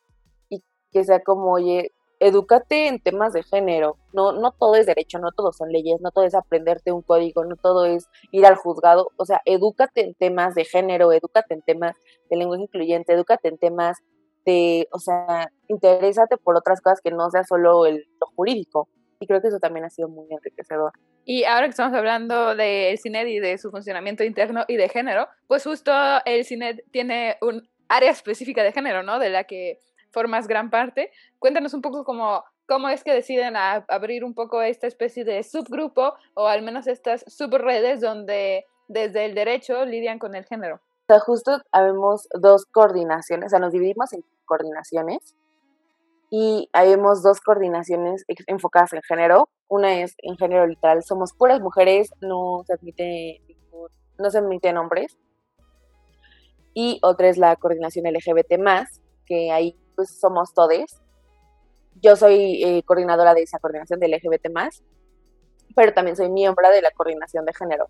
que 0.92 1.04
sea 1.04 1.20
como, 1.20 1.52
oye, 1.52 1.92
edúcate 2.22 2.86
en 2.86 3.00
temas 3.00 3.32
de 3.32 3.42
género. 3.42 3.96
No, 4.12 4.32
no 4.32 4.52
todo 4.52 4.76
es 4.76 4.86
derecho, 4.86 5.18
no 5.18 5.32
todo 5.32 5.52
son 5.52 5.70
leyes, 5.70 6.00
no 6.00 6.12
todo 6.12 6.24
es 6.24 6.34
aprenderte 6.34 6.92
un 6.92 7.02
código, 7.02 7.44
no 7.44 7.56
todo 7.56 7.84
es 7.84 8.06
ir 8.30 8.46
al 8.46 8.54
juzgado. 8.54 9.08
O 9.16 9.24
sea, 9.24 9.40
edúcate 9.44 10.02
en 10.02 10.14
temas 10.14 10.54
de 10.54 10.64
género, 10.64 11.12
edúcate 11.12 11.54
en 11.54 11.62
temas 11.62 11.96
de 12.30 12.36
lenguaje 12.36 12.62
incluyente, 12.62 13.12
edúcate 13.12 13.48
en 13.48 13.58
temas 13.58 13.98
de, 14.44 14.88
o 14.92 14.98
sea, 14.98 15.50
interésate 15.68 16.36
por 16.36 16.56
otras 16.56 16.80
cosas 16.80 17.00
que 17.00 17.10
no 17.10 17.28
sea 17.30 17.42
solo 17.44 17.86
el, 17.86 18.06
lo 18.20 18.26
jurídico. 18.36 18.88
Y 19.18 19.26
creo 19.26 19.40
que 19.40 19.48
eso 19.48 19.58
también 19.58 19.84
ha 19.84 19.90
sido 19.90 20.08
muy 20.08 20.26
enriquecedor. 20.30 20.92
Y 21.24 21.44
ahora 21.44 21.66
que 21.66 21.70
estamos 21.70 21.96
hablando 21.96 22.54
del 22.54 22.98
CINED 22.98 23.26
y 23.26 23.38
de 23.38 23.58
su 23.58 23.70
funcionamiento 23.70 24.24
interno 24.24 24.64
y 24.66 24.76
de 24.76 24.88
género, 24.88 25.28
pues 25.46 25.64
justo 25.64 25.92
el 26.24 26.44
CINED 26.44 26.80
tiene 26.90 27.36
un 27.40 27.68
área 27.88 28.10
específica 28.10 28.62
de 28.62 28.72
género, 28.72 29.02
¿no? 29.02 29.18
De 29.18 29.30
la 29.30 29.44
que 29.44 29.78
formas 30.12 30.46
gran 30.46 30.70
parte. 30.70 31.10
Cuéntanos 31.38 31.74
un 31.74 31.82
poco 31.82 32.04
cómo, 32.04 32.44
cómo 32.66 32.88
es 32.88 33.02
que 33.02 33.12
deciden 33.12 33.54
abrir 33.56 34.24
un 34.24 34.34
poco 34.34 34.62
esta 34.62 34.86
especie 34.86 35.24
de 35.24 35.42
subgrupo 35.42 36.14
o 36.34 36.46
al 36.46 36.62
menos 36.62 36.86
estas 36.86 37.24
subredes 37.26 38.00
donde 38.00 38.66
desde 38.88 39.24
el 39.24 39.34
derecho 39.34 39.84
lidian 39.84 40.18
con 40.18 40.34
el 40.34 40.44
género? 40.44 40.76
O 40.76 41.06
sea, 41.08 41.18
justo 41.18 41.58
habemos 41.72 42.28
dos 42.38 42.66
coordinaciones, 42.66 43.46
o 43.46 43.50
sea, 43.50 43.58
nos 43.58 43.72
dividimos 43.72 44.12
en 44.12 44.24
coordinaciones 44.44 45.36
y 46.30 46.68
habemos 46.72 47.22
dos 47.22 47.40
coordinaciones 47.40 48.24
enfocadas 48.46 48.92
en 48.92 49.02
género. 49.02 49.48
Una 49.68 50.00
es 50.00 50.14
en 50.18 50.36
género 50.36 50.66
literal, 50.66 51.02
somos 51.02 51.32
puras 51.32 51.60
mujeres, 51.60 52.10
no 52.20 52.62
se 52.66 52.74
admite 52.74 53.42
no 54.18 54.30
se 54.30 54.38
admiten 54.38 54.76
hombres. 54.76 55.18
Y 56.74 56.98
otra 57.02 57.28
es 57.28 57.36
la 57.36 57.54
coordinación 57.56 58.06
LGBT 58.06 58.54
que 59.26 59.50
ahí 59.50 59.76
pues 59.94 60.18
somos 60.18 60.52
todes. 60.54 61.00
Yo 62.00 62.16
soy 62.16 62.62
eh, 62.62 62.82
coordinadora 62.84 63.34
de 63.34 63.42
esa 63.42 63.58
coordinación 63.58 64.00
de 64.00 64.08
LGBT 64.08 64.48
pero 65.74 65.94
también 65.94 66.16
soy 66.16 66.30
miembro 66.30 66.68
de 66.70 66.82
la 66.82 66.90
coordinación 66.90 67.44
de 67.44 67.54
género. 67.54 67.88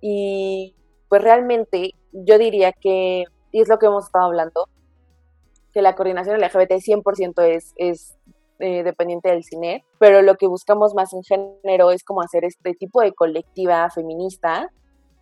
Y 0.00 0.74
pues 1.08 1.22
realmente 1.22 1.94
yo 2.12 2.38
diría 2.38 2.72
que, 2.72 3.24
y 3.52 3.60
es 3.60 3.68
lo 3.68 3.78
que 3.78 3.86
hemos 3.86 4.06
estado 4.06 4.26
hablando, 4.26 4.68
que 5.72 5.82
la 5.82 5.94
coordinación 5.94 6.40
LGBT 6.40 6.72
100% 6.72 7.42
es, 7.44 7.72
es 7.76 8.16
eh, 8.58 8.82
dependiente 8.82 9.30
del 9.30 9.44
cine, 9.44 9.84
pero 9.98 10.22
lo 10.22 10.36
que 10.36 10.46
buscamos 10.46 10.94
más 10.94 11.12
en 11.12 11.22
género 11.22 11.90
es 11.90 12.04
como 12.04 12.22
hacer 12.22 12.44
este 12.44 12.74
tipo 12.74 13.00
de 13.00 13.12
colectiva 13.12 13.88
feminista, 13.90 14.68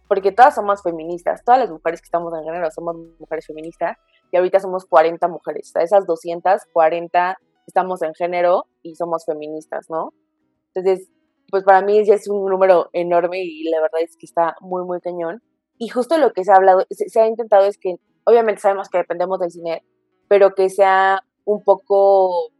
porque 0.09 0.33
todas 0.33 0.55
somos 0.55 0.83
feministas, 0.83 1.45
todas 1.45 1.61
las 1.61 1.71
mujeres 1.71 2.01
que 2.01 2.07
estamos 2.07 2.33
en 2.35 2.45
género 2.45 2.71
somos 2.71 2.97
mujeres 3.19 3.47
feministas, 3.47 3.99
y 4.31 4.37
ahorita 4.37 4.61
somos 4.61 4.87
40 4.87 5.27
mujeres, 5.29 5.73
de 5.73 5.83
esas 5.83 6.07
240 6.07 7.39
estamos 7.69 8.03
en 8.03 8.15
género 8.15 8.67
y 8.83 8.97
somos 8.97 9.25
feministas, 9.27 9.89
¿no? 9.91 10.15
Entonces, 10.75 11.09
pues 11.51 11.65
para 11.65 11.83
mí 11.83 12.05
ya 12.05 12.15
es 12.15 12.29
un 12.29 12.51
número 12.51 12.89
enorme 12.93 13.43
y 13.43 13.65
la 13.65 13.81
verdad 13.81 14.01
es 14.01 14.17
que 14.17 14.27
está 14.27 14.57
muy, 14.61 14.85
muy 14.85 15.01
cañón. 15.01 15.43
Y 15.77 15.89
justo 15.89 16.19
lo 16.19 16.33
que 16.33 16.45
se 16.45 16.51
ha 16.51 16.57
hablado, 16.57 16.85
se, 16.91 17.21
ha 17.21 17.27
intentado 17.27 17.67
es 17.67 17.79
que, 17.79 17.97
obviamente 18.25 18.61
sabemos 18.61 18.89
que 18.89 18.99
dependemos 18.99 19.39
del 19.39 19.51
cine, 19.51 19.85
pero 20.29 20.55
que 20.55 20.71
sea 20.71 21.23
un 21.45 21.63
poco 21.63 22.51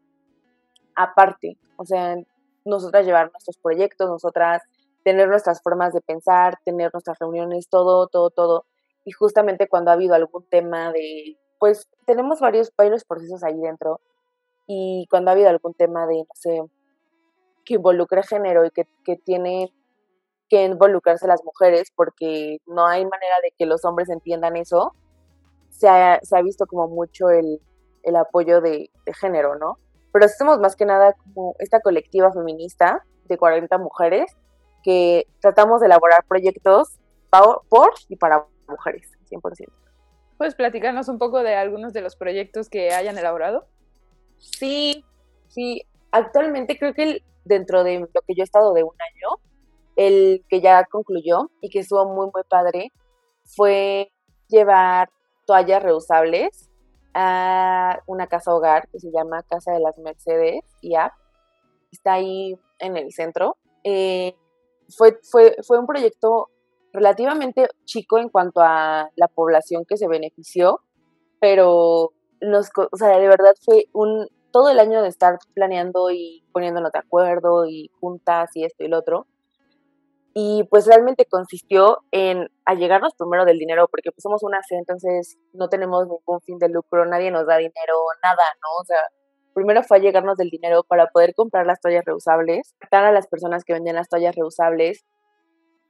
aparte, 0.95 1.59
o 1.77 1.85
sea, 1.85 2.17
nosotras 2.65 3.07
llevar 3.07 3.31
nuestros 3.31 3.57
proyectos, 3.59 4.09
nosotras 4.09 4.63
tener 5.05 5.29
nuestras 5.29 5.63
formas 5.63 5.93
de 5.93 6.01
pensar, 6.01 6.59
tener 6.65 6.91
nuestras 6.93 7.19
reuniones, 7.19 7.69
todo, 7.69 8.09
todo, 8.09 8.31
todo. 8.31 8.67
Y 9.05 9.13
justamente 9.13 9.69
cuando 9.69 9.91
ha 9.91 9.95
habido 9.95 10.15
algún 10.15 10.45
tema 10.49 10.93
de, 10.93 11.39
pues 11.59 11.89
tenemos 12.07 12.41
varios, 12.41 12.73
varios 12.77 13.05
procesos 13.05 13.43
ahí 13.43 13.59
dentro, 13.59 14.01
y 14.67 15.07
cuando 15.11 15.31
ha 15.31 15.33
habido 15.33 15.49
algún 15.49 15.75
tema 15.75 16.07
de, 16.07 16.17
no 16.19 16.35
sé, 16.35 16.63
que 17.65 17.75
involucre 17.75 18.23
género 18.23 18.65
y 18.65 18.71
que, 18.71 18.85
que 19.05 19.17
tiene 19.17 19.73
que 20.49 20.65
involucrarse 20.65 21.27
las 21.27 21.43
mujeres 21.45 21.93
porque 21.95 22.59
no 22.67 22.87
hay 22.87 23.05
manera 23.05 23.37
de 23.43 23.53
que 23.59 23.67
los 23.67 23.85
hombres 23.85 24.09
entiendan 24.09 24.57
eso, 24.57 24.95
se 25.71 25.89
ha, 25.89 26.43
visto 26.43 26.67
como 26.67 26.89
mucho 26.89 27.31
el, 27.31 27.61
el 28.03 28.17
apoyo 28.17 28.61
de, 28.61 28.91
de, 29.05 29.15
género, 29.15 29.57
¿no? 29.57 29.79
Pero 30.13 30.27
somos 30.29 30.59
más 30.59 30.77
que 30.77 30.87
nada 30.87 31.15
como 31.15 31.55
esta 31.59 31.81
colectiva 31.81 32.33
feminista 32.33 33.05
de 33.27 33.37
40 33.39 33.77
mujeres 33.79 34.35
que 34.83 35.27
tratamos 35.41 35.81
de 35.81 35.87
elaborar 35.87 36.25
proyectos 36.27 36.99
por 37.69 37.93
y 38.09 38.17
para 38.17 38.47
mujeres, 38.69 39.13
100%. 39.31 39.88
¿Puedes 40.39 40.55
platicarnos 40.55 41.09
un 41.09 41.19
poco 41.19 41.43
de 41.43 41.57
algunos 41.57 41.93
de 41.93 42.01
los 42.01 42.15
proyectos 42.15 42.71
que 42.71 42.93
hayan 42.93 43.19
elaborado? 43.19 43.67
Sí, 44.39 45.05
sí. 45.49 45.83
Actualmente 46.13 46.79
creo 46.79 46.95
que 46.95 47.23
dentro 47.45 47.83
de 47.83 47.99
lo 47.99 48.21
que 48.27 48.35
yo 48.35 48.43
he 48.43 48.45
estado 48.45 48.73
de 48.73 48.85
un 48.85 48.93
año, 48.93 49.43
el 49.97 50.45
que 50.49 50.61
ya 50.61 50.85
concluyó 50.85 51.51
y 51.61 51.71
que 51.71 51.81
estuvo 51.81 52.07
muy, 52.07 52.31
muy 52.33 52.45
padre, 52.49 52.93
fue 53.45 54.13
llevar 54.49 55.11
toallas 55.45 55.83
reusables 55.83 56.71
a 57.15 58.01
una 58.07 58.29
casa 58.29 58.55
hogar 58.55 58.89
que 58.91 59.01
se 59.01 59.11
llama 59.11 59.43
Casa 59.43 59.73
de 59.73 59.81
las 59.81 59.99
Mercedes 59.99 60.63
y 60.81 60.95
Está 61.91 62.13
ahí 62.13 62.55
en 62.79 62.97
el 62.97 63.13
centro. 63.13 63.57
Eh, 63.83 64.37
fue, 64.97 65.19
fue, 65.29 65.57
fue 65.67 65.81
un 65.81 65.87
proyecto 65.87 66.49
relativamente 66.93 67.69
chico 67.85 68.19
en 68.19 68.29
cuanto 68.29 68.61
a 68.61 69.11
la 69.17 69.29
población 69.29 69.85
que 69.87 69.97
se 69.97 70.09
benefició, 70.09 70.81
pero 71.41 72.13
nos, 72.41 72.71
o 72.77 72.97
sea, 72.97 73.19
de 73.19 73.29
verdad 73.29 73.55
fue 73.65 73.87
un, 73.93 74.29
todo 74.51 74.71
el 74.71 74.79
año 74.79 75.03
de 75.03 75.09
estar 75.09 75.39
planeando 75.55 76.11
y 76.11 76.45
poniéndonos 76.53 76.93
de 76.93 76.99
acuerdo 76.99 77.67
y 77.67 77.91
juntas 78.01 78.51
y 78.55 78.65
esto 78.65 78.85
y 78.85 78.89
lo 78.89 78.99
otro. 78.99 79.27
Y 80.35 80.65
pues 80.71 80.87
realmente 80.87 81.25
consistió 81.25 81.99
en 82.13 82.49
allegarnos 82.65 83.15
primero 83.15 83.45
del 83.45 83.59
dinero, 83.59 83.89
porque 83.91 84.13
pues 84.13 84.23
somos 84.23 84.43
una 84.43 84.63
C, 84.63 84.77
entonces 84.77 85.37
no 85.53 85.69
tenemos 85.69 86.07
ningún 86.07 86.41
fin 86.43 86.59
de 86.59 86.69
lucro, 86.69 87.05
nadie 87.07 87.31
nos 87.31 87.47
da 87.47 87.57
dinero, 87.57 87.95
nada, 88.23 88.45
¿no? 88.63 88.69
O 88.81 88.85
sea, 88.85 88.99
primero 89.55 89.83
fue 89.83 89.97
allegarnos 89.97 90.37
del 90.37 90.51
dinero 90.51 90.85
para 90.85 91.09
poder 91.09 91.35
comprar 91.35 91.67
las 91.67 91.81
toallas 91.81 92.05
reusables, 92.05 92.77
dar 92.93 93.05
a 93.05 93.13
las 93.13 93.27
personas 93.27 93.65
que 93.65 93.73
vendían 93.73 93.97
las 93.97 94.09
toallas 94.09 94.37
reusables, 94.37 95.05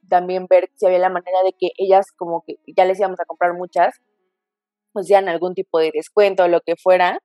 también 0.09 0.47
ver 0.49 0.71
si 0.77 0.87
había 0.87 0.99
la 0.99 1.11
manera 1.11 1.43
de 1.45 1.53
que 1.53 1.71
ellas 1.77 2.12
como 2.17 2.45
que 2.47 2.57
ya 2.77 2.85
les 2.85 2.99
íbamos 2.99 3.21
a 3.21 3.25
comprar 3.25 3.55
muchas, 3.55 3.95
pues 4.93 5.07
dieran 5.07 5.29
algún 5.29 5.55
tipo 5.55 5.79
de 5.79 5.91
descuento 5.93 6.45
o 6.45 6.49
lo 6.49 6.61
que 6.61 6.77
fuera, 6.77 7.19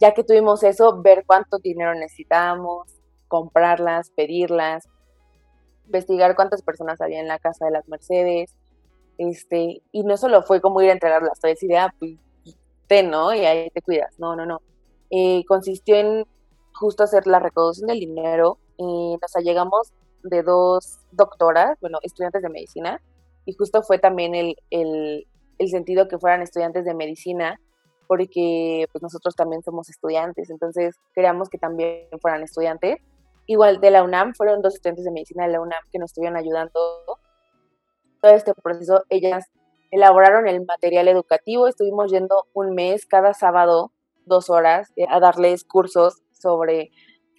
ya 0.00 0.14
que 0.14 0.24
tuvimos 0.24 0.62
eso, 0.62 1.00
ver 1.02 1.24
cuánto 1.26 1.58
dinero 1.58 1.94
necesitábamos, 1.94 2.98
comprarlas, 3.26 4.10
pedirlas, 4.10 4.88
investigar 5.86 6.36
cuántas 6.36 6.62
personas 6.62 7.00
había 7.00 7.20
en 7.20 7.28
la 7.28 7.38
casa 7.38 7.66
de 7.66 7.72
las 7.72 7.88
Mercedes, 7.88 8.54
este, 9.18 9.82
y 9.90 10.04
no 10.04 10.16
solo 10.16 10.42
fue 10.42 10.60
como 10.60 10.80
ir 10.80 10.90
a 10.90 10.92
entregarlas, 10.92 11.40
toda 11.40 11.52
esa 11.52 11.66
idea, 11.66 11.94
pues, 11.98 12.16
¿no? 13.04 13.34
Y 13.34 13.44
ahí 13.44 13.70
te 13.70 13.82
cuidas, 13.82 14.14
no, 14.18 14.36
no, 14.36 14.46
no. 14.46 14.60
Eh, 15.10 15.44
consistió 15.46 15.96
en 15.96 16.24
justo 16.72 17.02
hacer 17.02 17.26
la 17.26 17.40
recaudación 17.40 17.88
del 17.88 18.00
dinero, 18.00 18.58
eh, 18.78 19.16
nos 19.20 19.36
allegamos 19.36 19.92
de 20.22 20.42
dos 20.42 20.98
doctoras, 21.12 21.78
bueno, 21.80 21.98
estudiantes 22.02 22.42
de 22.42 22.48
medicina, 22.48 23.00
y 23.44 23.54
justo 23.54 23.82
fue 23.82 23.98
también 23.98 24.34
el, 24.34 24.56
el, 24.70 25.26
el 25.58 25.68
sentido 25.68 26.08
que 26.08 26.18
fueran 26.18 26.42
estudiantes 26.42 26.84
de 26.84 26.94
medicina, 26.94 27.58
porque 28.06 28.86
pues 28.92 29.02
nosotros 29.02 29.36
también 29.36 29.62
somos 29.62 29.88
estudiantes, 29.90 30.50
entonces 30.50 30.96
queríamos 31.14 31.48
que 31.48 31.58
también 31.58 32.08
fueran 32.20 32.42
estudiantes. 32.42 32.96
Igual 33.46 33.80
de 33.80 33.90
la 33.90 34.02
UNAM, 34.02 34.34
fueron 34.34 34.60
dos 34.60 34.74
estudiantes 34.74 35.04
de 35.04 35.10
medicina 35.10 35.46
de 35.46 35.52
la 35.52 35.60
UNAM 35.60 35.80
que 35.90 35.98
nos 35.98 36.10
estuvieron 36.10 36.36
ayudando 36.36 36.80
todo 38.20 38.32
este 38.32 38.52
proceso. 38.54 39.04
Ellas 39.08 39.46
elaboraron 39.90 40.46
el 40.48 40.64
material 40.64 41.08
educativo, 41.08 41.66
estuvimos 41.66 42.10
yendo 42.10 42.44
un 42.52 42.74
mes 42.74 43.06
cada 43.06 43.32
sábado, 43.32 43.92
dos 44.26 44.50
horas, 44.50 44.92
eh, 44.96 45.06
a 45.08 45.20
darles 45.20 45.64
cursos 45.64 46.20
sobre 46.32 46.90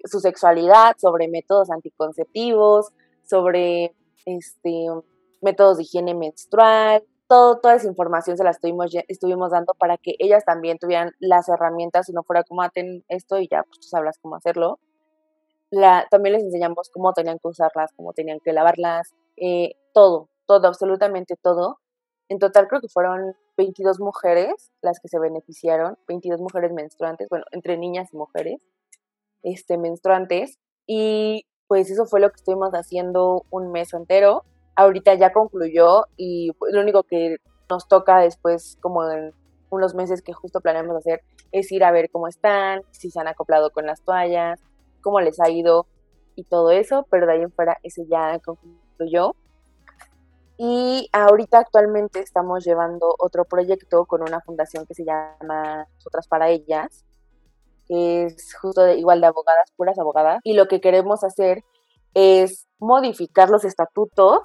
su 0.06 0.20
sexualidad, 0.20 0.96
sobre 0.98 1.27
métodos 1.27 1.70
anticonceptivos, 1.70 2.91
sobre 3.24 3.96
este, 4.25 4.88
métodos 5.41 5.77
de 5.77 5.84
higiene 5.84 6.15
menstrual, 6.15 7.03
toda 7.29 7.75
esa 7.75 7.88
información 7.88 8.38
se 8.38 8.44
la 8.44 8.50
estuvimos, 8.50 8.91
estuvimos 9.08 9.51
dando 9.51 9.75
para 9.75 9.98
que 9.98 10.15
ellas 10.18 10.44
también 10.46 10.79
tuvieran 10.79 11.12
las 11.20 11.48
herramientas 11.48 12.10
y 12.10 12.13
no 12.13 12.24
fuera 12.24 12.44
como 12.44 12.63
ah, 12.63 12.72
esto 13.08 13.38
y 13.38 13.48
ya 13.48 13.63
pues 13.63 13.79
tú 13.79 13.88
sabrás 13.88 14.18
cómo 14.20 14.36
hacerlo. 14.36 14.79
También 16.10 16.34
les 16.34 16.44
enseñamos 16.44 16.89
cómo 16.91 17.13
tenían 17.13 17.38
que 17.38 17.48
usarlas, 17.48 17.91
cómo 17.96 18.13
tenían 18.13 18.39
que 18.44 18.51
lavarlas, 18.51 19.13
eh, 19.38 19.75
todo, 19.94 20.29
todo, 20.48 20.68
absolutamente 20.68 21.36
todo. 21.39 21.77
En 22.29 22.39
total 22.39 22.68
creo 22.68 22.82
que 22.82 22.89
fueron 22.89 23.36
22 23.58 24.00
mujeres 24.00 24.72
las 24.82 25.00
que 25.00 25.08
se 25.08 25.20
beneficiaron, 25.20 26.00
22 26.08 26.41
mujeres 26.41 26.74
menstruantes, 26.74 27.27
bueno, 27.29 27.46
entre 27.51 27.77
niñas 27.77 28.10
y 28.12 28.18
mujeres 28.18 28.60
este, 29.43 29.77
menstruantes. 29.77 30.58
Y 30.88 31.46
pues 31.67 31.91
eso 31.91 32.05
fue 32.05 32.19
lo 32.19 32.29
que 32.29 32.38
estuvimos 32.38 32.72
haciendo 32.72 33.43
un 33.51 33.72
mes 33.72 33.93
entero 33.93 34.43
ahorita 34.79 35.13
ya 35.15 35.34
concluyó 35.34 36.05
y 36.15 36.51
lo 36.72 36.81
único 36.81 37.03
que 37.03 37.38
nos 37.69 37.88
toca 37.88 38.19
después, 38.19 38.77
como 38.81 39.10
en 39.10 39.34
unos 39.69 39.93
meses 39.93 40.22
que 40.22 40.34
justo 40.34 40.62
planeamos 40.62 40.96
hacer, 40.96 41.22
es 41.51 41.72
ir 41.72 41.84
a 41.84 41.91
ver 41.91 42.10
cómo 42.10 42.27
están, 42.27 42.81
si 42.91 43.12
se 43.12 43.19
han 43.19 43.27
acoplado 43.27 43.72
con 43.72 43.86
las 43.86 44.01
toallas, 44.01 44.60
cómo 45.01 45.19
les 45.19 45.39
ha 45.41 45.50
ido 45.50 45.86
y 46.36 46.46
todo 46.46 46.72
eso, 46.72 47.05
pero 47.12 47.27
de 47.27 47.34
ahí 47.34 47.41
en 47.41 47.51
fuera 47.51 47.77
ese 47.84 48.05
ya 48.08 48.39
concluyó. 48.39 49.36
Y 50.58 51.10
ahorita 51.12 51.60
actualmente 51.60 52.22
estamos 52.22 52.63
llevando 52.63 53.15
otro 53.19 53.43
proyecto 53.46 54.05
con 54.05 54.22
una 54.22 54.41
fundación 54.41 54.86
que 54.86 54.93
se 54.93 55.03
llama 55.03 55.88
Nosotras 55.96 56.27
para 56.27 56.50
Ellas, 56.50 57.05
es 57.89 58.55
justo 58.55 58.84
de, 58.84 58.98
igual 58.98 59.19
de 59.22 59.27
abogadas, 59.27 59.72
puras 59.75 59.98
abogadas, 60.00 60.39
y 60.43 60.53
lo 60.53 60.67
que 60.67 60.79
queremos 60.79 61.24
hacer 61.24 61.63
es 62.13 62.67
modificar 62.79 63.50
los 63.50 63.65
estatutos 63.65 64.39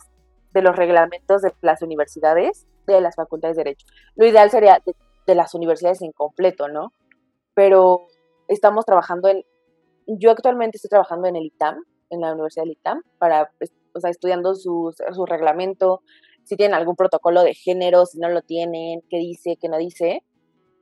de 0.53 0.63
los 0.63 0.77
reglamentos 0.77 1.43
de 1.43 1.53
las 1.61 1.83
universidades, 1.83 2.67
de 2.87 3.01
las 3.01 3.17
facultades 3.17 3.57
de 3.57 3.65
Derecho. 3.65 3.87
Lo 4.17 4.27
ideal 4.27 4.51
sería 4.51 4.83
de, 5.27 5.35
las 5.35 5.55
universidades 5.55 6.03
en 6.03 6.13
completo, 6.13 6.69
¿no? 6.69 6.93
Pero 7.55 8.07
estamos 8.49 8.85
trabajando 8.85 9.29
en, 9.29 9.43
yo 10.07 10.31
actualmente 10.31 10.77
estoy 10.77 10.91
trabajando 10.91 11.29
en 11.29 11.37
el 11.37 11.47
ITAM, 11.47 11.83
en 12.11 12.21
la 12.21 12.33
Universidad 12.33 12.65
del 12.65 12.73
ITAM, 12.73 13.03
para 13.19 13.51
pues, 13.59 13.73
o 13.95 14.01
sea, 14.01 14.11
estudiando 14.11 14.55
su, 14.55 14.95
su 15.13 15.27
reglamento, 15.27 16.03
si 16.45 16.57
tienen 16.57 16.75
algún 16.75 16.95
protocolo 16.95 17.43
de 17.43 17.55
género, 17.55 18.07
si 18.07 18.19
no 18.19 18.29
lo 18.29 18.43
tienen, 18.43 19.01
qué 19.09 19.19
dice, 19.19 19.57
qué 19.61 19.69
no 19.69 19.79
dice. 19.79 20.23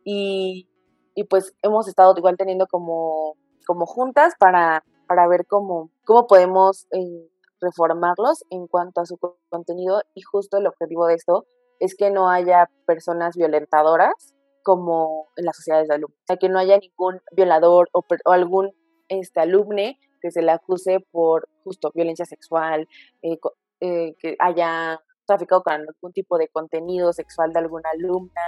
Y, 0.04 0.68
y 1.14 1.24
pues 1.24 1.54
hemos 1.62 1.88
estado 1.88 2.14
igual 2.16 2.36
teniendo 2.36 2.66
como, 2.66 3.36
como 3.66 3.86
juntas 3.86 4.34
para, 4.38 4.84
para 5.06 5.28
ver 5.28 5.46
cómo, 5.46 5.90
cómo 6.04 6.26
podemos 6.26 6.86
eh, 6.92 7.28
reformarlos 7.60 8.44
en 8.50 8.66
cuanto 8.66 9.00
a 9.00 9.06
su 9.06 9.18
contenido. 9.48 10.02
Y 10.14 10.22
justo 10.22 10.58
el 10.58 10.66
objetivo 10.66 11.06
de 11.06 11.14
esto 11.14 11.46
es 11.80 11.94
que 11.94 12.10
no 12.10 12.28
haya 12.28 12.70
personas 12.86 13.36
violentadoras 13.36 14.34
como 14.62 15.28
en 15.36 15.46
las 15.46 15.56
sociedades 15.56 15.88
de 15.88 15.94
alumnos, 15.94 16.16
o 16.22 16.26
sea, 16.26 16.36
que 16.36 16.48
no 16.48 16.58
haya 16.58 16.78
ningún 16.78 17.20
violador 17.32 17.88
o, 17.92 18.04
algún 18.26 18.70
este, 19.08 19.40
alumne 19.40 19.98
que 20.20 20.30
se 20.30 20.42
le 20.42 20.52
acuse 20.52 21.00
por 21.10 21.48
justo 21.64 21.90
violencia 21.92 22.24
sexual, 22.24 22.88
eh, 23.22 23.38
eh, 23.80 24.14
que 24.20 24.36
haya 24.38 25.00
traficado 25.26 25.62
con 25.64 25.72
algún 25.72 26.12
tipo 26.12 26.38
de 26.38 26.46
contenido 26.48 27.12
sexual 27.12 27.52
de 27.52 27.58
alguna 27.58 27.90
alumna, 27.90 28.40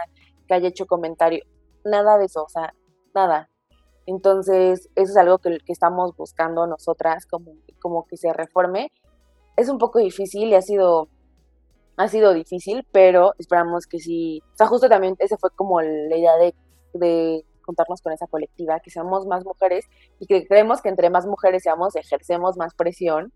que 0.46 0.54
haya 0.54 0.68
hecho 0.68 0.86
comentario, 0.86 1.44
nada 1.84 2.18
de 2.18 2.26
eso, 2.26 2.44
o 2.44 2.48
sea, 2.48 2.74
nada. 3.14 3.50
Entonces, 4.06 4.90
eso 4.94 5.12
es 5.12 5.16
algo 5.16 5.38
que, 5.38 5.58
que 5.64 5.72
estamos 5.72 6.14
buscando 6.16 6.66
nosotras, 6.66 7.26
como, 7.26 7.52
como 7.80 8.06
que 8.06 8.16
se 8.16 8.32
reforme. 8.32 8.90
Es 9.56 9.68
un 9.68 9.78
poco 9.78 9.98
difícil 9.98 10.48
y 10.48 10.54
ha 10.54 10.62
sido 10.62 11.08
ha 11.96 12.08
sido 12.08 12.34
difícil, 12.34 12.86
pero 12.92 13.34
esperamos 13.38 13.86
que 13.86 13.98
sí. 14.00 14.42
O 14.52 14.56
sea, 14.56 14.66
justo 14.66 14.88
también 14.88 15.16
esa 15.18 15.36
fue 15.36 15.50
como 15.50 15.80
la 15.80 16.16
idea 16.16 16.36
de, 16.36 16.54
de 16.92 17.44
juntarnos 17.64 18.02
con 18.02 18.12
esa 18.12 18.26
colectiva, 18.26 18.80
que 18.80 18.90
seamos 18.90 19.26
más 19.26 19.44
mujeres 19.44 19.86
y 20.18 20.26
que 20.26 20.46
creemos 20.46 20.82
que 20.82 20.88
entre 20.88 21.10
más 21.10 21.26
mujeres 21.26 21.62
seamos, 21.62 21.96
ejercemos 21.96 22.56
más 22.56 22.74
presión 22.74 23.32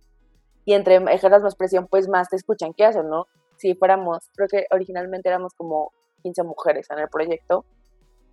y 0.65 0.75
entre 0.75 0.97
ejerzas 0.97 1.43
más 1.43 1.57
presión, 1.57 1.87
pues 1.89 2.09
más 2.09 2.29
te 2.29 2.37
escuchan 2.37 2.73
qué 2.77 2.85
hacen, 2.85 3.09
¿no? 3.09 3.27
Si 3.57 3.75
fuéramos, 3.75 4.29
creo 4.35 4.49
que 4.49 4.67
originalmente 4.71 5.29
éramos 5.29 5.55
como 5.55 5.93
15 6.23 6.43
mujeres 6.43 6.87
en 6.91 6.99
el 6.99 7.09
proyecto, 7.09 7.65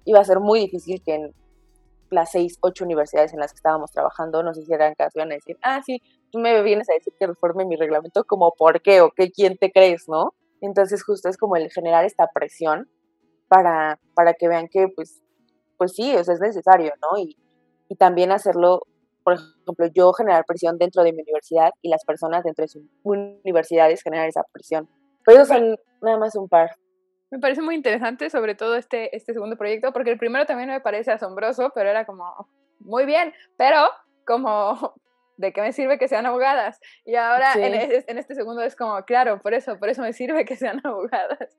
iba 0.05 0.19
a 0.19 0.23
ser 0.23 0.39
muy 0.39 0.59
difícil 0.61 1.01
que 1.03 1.15
en 1.15 1.33
las 2.09 2.31
6, 2.31 2.59
8 2.61 2.85
universidades 2.85 3.33
en 3.33 3.39
las 3.39 3.51
que 3.51 3.57
estábamos 3.57 3.91
trabajando 3.91 4.43
nos 4.43 4.57
hicieran 4.57 4.95
caso, 4.95 5.19
iban 5.19 5.31
a 5.31 5.35
decir, 5.35 5.57
ah, 5.61 5.81
sí, 5.85 6.01
tú 6.31 6.39
me 6.39 6.61
vienes 6.61 6.89
a 6.89 6.93
decir 6.93 7.13
que 7.19 7.27
reforme 7.27 7.65
mi 7.65 7.75
reglamento, 7.75 8.23
como 8.23 8.53
por 8.57 8.81
qué 8.81 9.01
o 9.01 9.11
qué, 9.11 9.31
quién 9.31 9.57
te 9.57 9.71
crees, 9.71 10.07
¿no? 10.07 10.33
Entonces 10.61 11.03
justo 11.03 11.29
es 11.29 11.37
como 11.37 11.55
el 11.55 11.71
generar 11.71 12.05
esta 12.05 12.27
presión 12.33 12.89
para, 13.47 13.99
para 14.13 14.33
que 14.33 14.47
vean 14.47 14.67
que 14.67 14.87
pues, 14.87 15.21
pues 15.77 15.93
sí, 15.93 16.11
es 16.11 16.27
necesario, 16.39 16.93
¿no? 17.01 17.17
Y, 17.19 17.37
y 17.89 17.95
también 17.95 18.31
hacerlo, 18.31 18.81
por 19.23 19.33
ejemplo, 19.33 19.87
yo 19.93 20.13
generar 20.13 20.45
presión 20.45 20.77
dentro 20.77 21.03
de 21.03 21.11
mi 21.13 21.21
universidad 21.21 21.71
y 21.81 21.89
las 21.89 22.05
personas 22.05 22.43
dentro 22.43 22.63
de 22.63 22.69
sus 22.69 22.83
universidades 23.03 24.01
generar 24.01 24.27
esa 24.27 24.43
presión. 24.51 24.87
Pero 25.25 25.45
son 25.45 25.75
nada 26.01 26.17
más 26.17 26.35
un 26.35 26.47
par. 26.47 26.71
Me 27.31 27.39
parece 27.39 27.61
muy 27.61 27.75
interesante, 27.75 28.29
sobre 28.29 28.55
todo 28.55 28.75
este, 28.75 29.15
este 29.15 29.33
segundo 29.33 29.57
proyecto, 29.57 29.91
porque 29.91 30.11
el 30.11 30.17
primero 30.17 30.45
también 30.45 30.69
me 30.69 30.79
parece 30.79 31.11
asombroso, 31.11 31.71
pero 31.73 31.89
era 31.89 32.05
como, 32.05 32.47
muy 32.79 33.05
bien, 33.05 33.33
pero 33.57 33.89
como 34.25 34.93
¿de 35.37 35.51
qué 35.51 35.61
me 35.61 35.73
sirve 35.73 35.97
que 35.97 36.07
sean 36.07 36.25
abogadas? 36.25 36.79
Y 37.05 37.15
ahora 37.15 37.53
en, 37.55 37.73
este 38.17 38.35
segundo 38.35 38.61
es 38.61 38.75
como, 38.75 39.03
claro, 39.03 39.41
por 39.41 39.53
eso, 39.53 39.77
por 39.79 39.89
eso 39.89 40.01
me 40.01 40.13
sirve 40.13 40.45
que 40.45 40.55
sean 40.55 40.81
abogadas. 40.85 41.57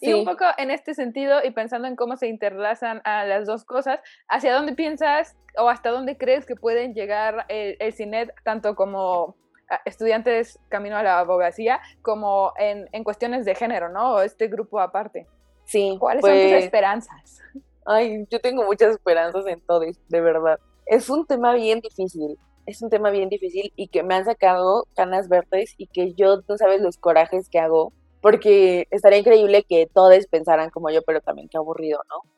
Y 0.00 0.12
un 0.12 0.24
poco 0.24 0.44
en 0.58 0.70
este 0.70 0.94
sentido 0.94 1.40
y 1.42 1.50
pensando 1.50 1.88
en 1.88 1.96
cómo 1.96 2.16
se 2.16 2.26
interlazan 2.26 3.00
a 3.04 3.24
las 3.24 3.46
dos 3.46 3.64
cosas, 3.64 4.00
¿hacia 4.28 4.52
dónde 4.52 4.74
piensas 4.74 5.36
o 5.56 5.68
hasta 5.68 5.90
dónde 5.90 6.18
crees 6.18 6.44
que 6.44 6.56
pueden 6.56 6.94
llegar 6.94 7.46
el, 7.48 7.76
el 7.78 7.92
CINET 7.94 8.34
tanto 8.42 8.74
como 8.74 9.36
estudiantes 9.84 10.58
camino 10.68 10.96
a 10.96 11.02
la 11.02 11.18
abogacía 11.18 11.80
como 12.02 12.52
en, 12.58 12.88
en 12.92 13.04
cuestiones 13.04 13.44
de 13.44 13.54
género, 13.54 13.88
¿no? 13.88 14.20
Este 14.20 14.48
grupo 14.48 14.80
aparte. 14.80 15.26
Sí. 15.64 15.96
¿Cuáles 15.98 16.22
son 16.22 16.32
tus 16.32 16.50
pues 16.50 16.64
esperanzas? 16.64 17.40
Ay, 17.86 18.26
yo 18.30 18.40
tengo 18.40 18.64
muchas 18.64 18.92
esperanzas 18.92 19.46
en 19.46 19.60
todo, 19.60 19.80
de 19.80 20.20
verdad. 20.20 20.58
Es 20.86 21.08
un 21.10 21.26
tema 21.26 21.54
bien 21.54 21.80
difícil 21.80 22.38
es 22.66 22.82
un 22.82 22.90
tema 22.90 23.10
bien 23.10 23.28
difícil 23.28 23.72
y 23.76 23.88
que 23.88 24.02
me 24.02 24.14
han 24.14 24.24
sacado 24.24 24.86
canas 24.94 25.28
verdes 25.28 25.74
y 25.76 25.86
que 25.86 26.14
yo, 26.14 26.40
no 26.48 26.56
sabes 26.56 26.80
los 26.80 26.96
corajes 26.96 27.48
que 27.48 27.58
hago, 27.58 27.92
porque 28.20 28.86
estaría 28.90 29.18
increíble 29.18 29.64
que 29.64 29.88
todos 29.92 30.26
pensaran 30.26 30.70
como 30.70 30.90
yo, 30.90 31.02
pero 31.02 31.20
también 31.20 31.48
qué 31.48 31.58
aburrido, 31.58 32.00
¿no? 32.08 32.30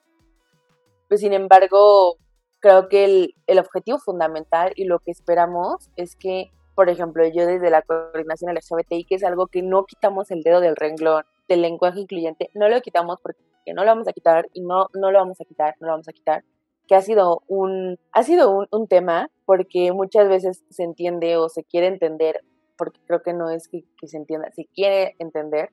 Pues 1.08 1.20
sin 1.20 1.32
embargo, 1.32 2.16
creo 2.58 2.88
que 2.88 3.04
el, 3.04 3.34
el 3.46 3.58
objetivo 3.58 3.98
fundamental 3.98 4.72
y 4.74 4.84
lo 4.84 4.98
que 4.98 5.12
esperamos 5.12 5.90
es 5.96 6.16
que, 6.16 6.50
por 6.76 6.90
ejemplo, 6.90 7.26
yo 7.26 7.46
desde 7.46 7.70
la 7.70 7.80
coordinación 7.80 8.54
LGBTI, 8.54 9.06
que 9.06 9.14
es 9.14 9.24
algo 9.24 9.46
que 9.46 9.62
no 9.62 9.86
quitamos 9.86 10.30
el 10.30 10.42
dedo 10.42 10.60
del 10.60 10.76
renglón 10.76 11.24
del 11.48 11.62
lenguaje 11.62 12.00
incluyente, 12.00 12.50
no 12.54 12.68
lo 12.68 12.80
quitamos 12.82 13.18
porque 13.22 13.40
no 13.74 13.82
lo 13.82 13.90
vamos 13.90 14.06
a 14.06 14.12
quitar 14.12 14.46
y 14.52 14.60
no, 14.60 14.88
no 14.94 15.10
lo 15.10 15.18
vamos 15.18 15.40
a 15.40 15.44
quitar, 15.44 15.74
no 15.80 15.86
lo 15.86 15.92
vamos 15.94 16.08
a 16.08 16.12
quitar, 16.12 16.44
que 16.86 16.94
ha 16.94 17.00
sido 17.00 17.42
un, 17.48 17.98
ha 18.12 18.22
sido 18.22 18.50
un, 18.50 18.66
un, 18.70 18.86
tema 18.86 19.30
porque 19.46 19.90
muchas 19.92 20.28
veces 20.28 20.64
se 20.68 20.84
entiende 20.84 21.38
o 21.38 21.48
se 21.48 21.64
quiere 21.64 21.86
entender, 21.86 22.44
porque 22.76 23.00
creo 23.06 23.22
que 23.22 23.32
no 23.32 23.48
es 23.48 23.68
que, 23.68 23.84
se 24.06 24.18
entienda, 24.18 24.52
se 24.52 24.66
quiere 24.66 25.16
entender 25.18 25.70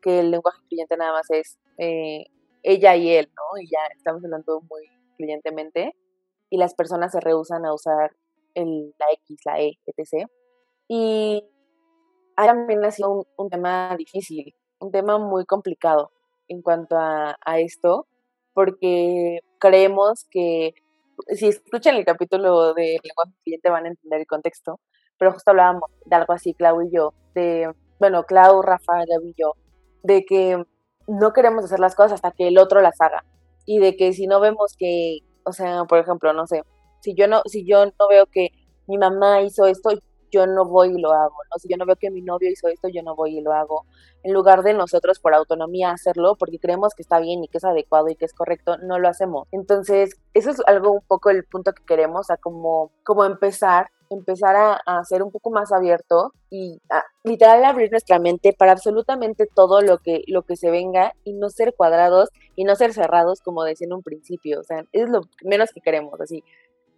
que 0.00 0.20
el 0.20 0.30
lenguaje 0.30 0.58
incluyente 0.64 0.96
nada 0.96 1.12
más 1.12 1.30
es 1.30 1.58
eh, 1.76 2.24
ella 2.62 2.96
y 2.96 3.10
él, 3.10 3.30
¿no? 3.36 3.60
Y 3.60 3.68
ya 3.68 3.80
estamos 3.94 4.24
hablando 4.24 4.62
muy 4.70 4.88
incluyentemente, 5.12 5.94
y 6.48 6.56
las 6.56 6.74
personas 6.74 7.12
se 7.12 7.20
rehusan 7.20 7.66
a 7.66 7.74
usar 7.74 8.12
el, 8.54 8.94
la 8.98 9.06
X, 9.12 9.40
la 9.44 9.60
E, 9.60 9.78
etc. 9.86 10.28
Y 10.88 11.44
también 12.36 12.84
ha 12.84 12.90
sido 12.90 13.10
un, 13.10 13.24
un, 13.36 13.50
tema 13.50 13.96
difícil, 13.96 14.54
un 14.78 14.90
tema 14.90 15.18
muy 15.18 15.44
complicado 15.46 16.10
en 16.48 16.62
cuanto 16.62 16.96
a, 16.96 17.36
a 17.44 17.60
esto, 17.60 18.06
porque 18.52 19.40
creemos 19.58 20.26
que 20.30 20.74
si 21.28 21.48
escuchan 21.48 21.96
el 21.96 22.04
capítulo 22.04 22.74
de 22.74 22.98
lenguaje 23.02 23.32
cliente 23.44 23.70
van 23.70 23.86
a 23.86 23.88
entender 23.88 24.20
el 24.20 24.26
contexto, 24.26 24.80
pero 25.18 25.32
justo 25.32 25.50
hablábamos 25.50 25.90
de 26.04 26.16
algo 26.16 26.32
así, 26.32 26.54
Clau 26.54 26.82
y 26.82 26.90
yo, 26.90 27.14
de, 27.34 27.72
bueno, 27.98 28.24
Clau, 28.24 28.62
Rafa, 28.62 29.04
Gaby 29.06 29.30
y 29.30 29.34
yo, 29.36 29.52
de 30.02 30.24
que 30.24 30.62
no 31.06 31.32
queremos 31.32 31.64
hacer 31.64 31.80
las 31.80 31.94
cosas 31.94 32.12
hasta 32.12 32.32
que 32.32 32.48
el 32.48 32.58
otro 32.58 32.80
las 32.80 33.00
haga 33.00 33.24
y 33.66 33.78
de 33.78 33.96
que 33.96 34.12
si 34.12 34.26
no 34.26 34.40
vemos 34.40 34.74
que, 34.78 35.18
o 35.44 35.52
sea, 35.52 35.84
por 35.84 35.98
ejemplo, 35.98 36.32
no 36.32 36.46
sé, 36.46 36.62
si 37.04 37.14
yo 37.14 37.28
no, 37.28 37.42
si 37.44 37.66
yo 37.66 37.84
no 37.84 38.08
veo 38.08 38.24
que 38.26 38.48
mi 38.86 38.96
mamá 38.96 39.42
hizo 39.42 39.66
esto, 39.66 39.90
yo 40.32 40.46
no 40.46 40.64
voy 40.64 40.88
y 40.88 41.00
lo 41.00 41.12
hago, 41.12 41.36
¿no? 41.50 41.58
Si 41.58 41.68
yo 41.68 41.76
no 41.76 41.84
veo 41.84 41.96
que 41.96 42.10
mi 42.10 42.22
novio 42.22 42.50
hizo 42.50 42.66
esto, 42.68 42.88
yo 42.88 43.02
no 43.02 43.14
voy 43.14 43.38
y 43.38 43.40
lo 43.42 43.52
hago. 43.52 43.84
En 44.22 44.32
lugar 44.32 44.62
de 44.62 44.72
nosotros 44.72 45.20
por 45.20 45.34
autonomía 45.34 45.90
hacerlo, 45.90 46.34
porque 46.36 46.58
creemos 46.58 46.94
que 46.94 47.02
está 47.02 47.20
bien 47.20 47.44
y 47.44 47.48
que 47.48 47.58
es 47.58 47.64
adecuado 47.64 48.08
y 48.08 48.16
que 48.16 48.24
es 48.24 48.32
correcto, 48.32 48.78
no 48.78 48.98
lo 48.98 49.08
hacemos. 49.08 49.46
Entonces, 49.52 50.16
eso 50.32 50.50
es 50.50 50.62
algo 50.66 50.92
un 50.92 51.02
poco 51.06 51.28
el 51.28 51.44
punto 51.44 51.72
que 51.72 51.84
queremos, 51.84 52.30
a 52.30 52.38
como, 52.38 52.90
como 53.04 53.24
empezar 53.24 53.90
empezar 54.10 54.56
a, 54.56 54.80
a, 54.86 55.04
ser 55.04 55.22
un 55.22 55.30
poco 55.30 55.50
más 55.50 55.72
abierto 55.72 56.32
y 56.50 56.80
a, 56.90 57.02
literal 57.24 57.64
abrir 57.64 57.90
nuestra 57.90 58.18
mente 58.18 58.52
para 58.52 58.72
absolutamente 58.72 59.46
todo 59.52 59.80
lo 59.80 59.98
que, 59.98 60.22
lo 60.26 60.42
que 60.42 60.56
se 60.56 60.70
venga 60.70 61.14
y 61.24 61.32
no 61.32 61.50
ser 61.50 61.74
cuadrados 61.74 62.30
y 62.54 62.64
no 62.64 62.76
ser 62.76 62.92
cerrados 62.92 63.40
como 63.40 63.64
decía 63.64 63.86
en 63.86 63.94
un 63.94 64.02
principio. 64.02 64.60
O 64.60 64.64
sea, 64.64 64.84
es 64.92 65.08
lo 65.08 65.22
menos 65.42 65.70
que 65.72 65.80
queremos, 65.80 66.20
así. 66.20 66.42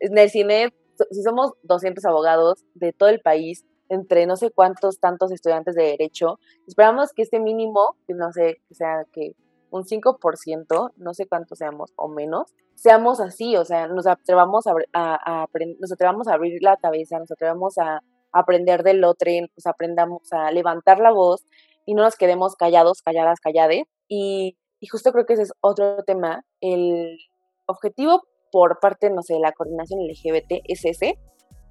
En 0.01 0.19
el 0.19 0.31
cine 0.31 0.73
si 1.11 1.23
somos 1.23 1.53
200 1.63 2.05
abogados 2.05 2.65
de 2.75 2.93
todo 2.93 3.09
el 3.09 3.21
país, 3.21 3.65
entre 3.89 4.27
no 4.27 4.37
sé 4.37 4.51
cuántos 4.51 4.99
tantos 4.99 5.31
estudiantes 5.31 5.75
de 5.75 5.85
derecho, 5.85 6.39
esperamos 6.67 7.13
que 7.13 7.23
este 7.23 7.39
mínimo, 7.39 7.97
que 8.07 8.15
no 8.15 8.33
sé, 8.33 8.61
que 8.69 8.75
sea 8.75 9.05
que 9.13 9.33
un 9.71 9.85
5%, 9.85 10.93
no 10.97 11.15
sé 11.15 11.27
cuántos 11.27 11.59
seamos 11.59 11.93
o 11.97 12.09
menos, 12.09 12.53
seamos 12.75 13.21
así, 13.21 13.57
o 13.57 13.65
sea, 13.65 13.89
nos 13.89 14.07
atrevamos 14.07 14.67
a, 14.67 14.75
a, 14.93 15.47
nos 15.79 15.93
atrevamos 15.93 16.29
a 16.29 16.35
abrir 16.35 16.63
la 16.63 16.77
cabeza, 16.77 17.19
nos 17.19 17.31
atrevamos 17.31 17.79
a, 17.79 18.03
aprender 18.33 18.83
del 18.83 19.03
otro, 19.05 19.31
nos 19.57 19.67
aprendamos 19.67 20.31
a 20.31 20.51
levantar 20.51 20.99
la 20.99 21.11
voz 21.11 21.47
y 21.87 21.95
no 21.95 22.03
nos 22.03 22.17
quedemos 22.17 22.55
callados, 22.55 23.01
calladas, 23.01 23.41
callades. 23.41 23.85
Y, 24.09 24.59
y 24.79 24.89
justo 24.89 25.11
creo 25.13 25.25
que 25.25 25.35
ese 25.35 25.45
es 25.45 25.53
otro 25.61 26.05
tema, 26.05 26.45
el 26.61 27.17
objetivo 27.65 28.25
por 28.57 28.81
parte, 28.81 29.11
no 29.11 29.21
sé, 29.21 29.35
de 29.35 29.41
la 29.41 29.53
coordinación 29.53 30.01
LGBT 30.01 30.63
es 30.65 30.87
ese. 30.87 31.19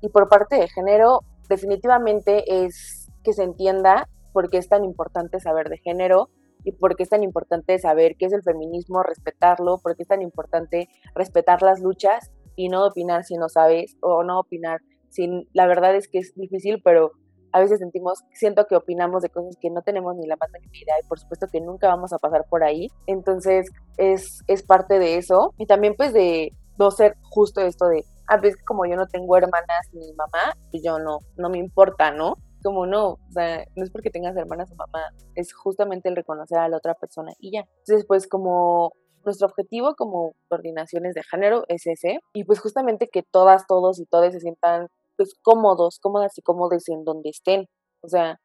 Y 0.01 0.09
por 0.09 0.29
parte 0.29 0.55
de 0.55 0.67
género, 0.67 1.21
definitivamente 1.49 2.43
es 2.63 3.09
que 3.23 3.33
se 3.33 3.41
entienda 3.41 4.07
por 4.33 4.51
qué 4.51 4.59
es 4.59 4.69
tan 4.69 4.83
importante 4.83 5.39
saber 5.39 5.69
de 5.69 5.79
género 5.79 6.29
y 6.63 6.73
por 6.73 6.95
qué 6.95 7.01
es 7.01 7.09
tan 7.09 7.23
importante 7.23 7.79
saber 7.79 8.17
qué 8.19 8.27
es 8.27 8.33
el 8.33 8.43
feminismo, 8.43 9.01
respetarlo, 9.01 9.79
por 9.79 9.95
qué 9.95 10.03
es 10.03 10.07
tan 10.07 10.21
importante 10.21 10.87
respetar 11.15 11.63
las 11.63 11.81
luchas 11.81 12.31
y 12.55 12.69
no 12.69 12.85
opinar 12.85 13.23
si 13.23 13.33
no 13.33 13.49
sabes 13.49 13.97
o 14.01 14.23
no 14.23 14.39
opinar 14.39 14.81
sin 15.09 15.49
la 15.53 15.65
verdad 15.65 15.95
es 15.95 16.07
que 16.07 16.19
es 16.19 16.35
difícil, 16.35 16.83
pero 16.83 17.13
a 17.51 17.61
veces 17.61 17.79
sentimos, 17.79 18.19
siento 18.31 18.67
que 18.67 18.75
opinamos 18.75 19.23
de 19.23 19.29
cosas 19.29 19.57
que 19.59 19.71
no 19.71 19.81
tenemos 19.81 20.15
ni 20.17 20.27
la 20.27 20.35
más 20.35 20.51
mínima 20.51 20.77
idea 20.77 20.95
y 21.03 21.07
por 21.07 21.17
supuesto 21.17 21.47
que 21.51 21.61
nunca 21.61 21.87
vamos 21.87 22.13
a 22.13 22.19
pasar 22.19 22.45
por 22.47 22.63
ahí. 22.63 22.89
Entonces 23.07 23.71
es, 23.97 24.43
es 24.47 24.61
parte 24.61 24.99
de 24.99 25.17
eso. 25.17 25.51
Y 25.57 25.65
también 25.65 25.95
pues 25.95 26.13
de, 26.13 26.51
no 26.77 26.91
ser 26.91 27.15
justo 27.29 27.61
esto 27.61 27.87
de, 27.87 27.99
a 28.27 28.33
ah, 28.33 28.37
veces 28.37 28.57
pues 28.57 28.65
como 28.65 28.85
yo 28.85 28.95
no 28.95 29.07
tengo 29.07 29.37
hermanas 29.37 29.87
ni 29.93 30.13
mamá, 30.13 30.55
pues 30.71 30.83
yo 30.83 30.99
no, 30.99 31.19
no 31.37 31.49
me 31.49 31.57
importa, 31.57 32.11
¿no? 32.11 32.35
como 32.65 32.87
no, 32.87 33.09
o 33.11 33.31
sea, 33.31 33.63
no 33.75 33.83
es 33.83 33.91
porque 33.91 34.09
tengas 34.09 34.35
hermanas 34.35 34.71
o 34.71 34.75
mamá, 34.75 35.13
es 35.35 35.53
justamente 35.53 36.09
el 36.09 36.15
reconocer 36.15 36.57
a 36.57 36.67
la 36.67 36.77
otra 36.77 36.95
persona 36.95 37.31
y 37.37 37.51
ya. 37.51 37.59
Entonces, 37.59 38.05
pues 38.07 38.27
como 38.27 38.93
nuestro 39.23 39.47
objetivo 39.47 39.93
como 39.95 40.33
coordinaciones 40.49 41.13
de 41.13 41.21
género 41.21 41.63
es 41.67 41.85
ese, 41.85 42.19
y 42.33 42.43
pues 42.43 42.59
justamente 42.59 43.07
que 43.07 43.21
todas, 43.21 43.67
todos 43.67 43.99
y 43.99 44.05
todas 44.07 44.33
se 44.33 44.39
sientan 44.39 44.87
pues 45.15 45.35
cómodos, 45.43 45.99
cómodas 45.99 46.35
y 46.39 46.41
cómodos 46.41 46.89
en 46.89 47.03
donde 47.03 47.29
estén, 47.29 47.67
o 48.01 48.07
sea, 48.07 48.39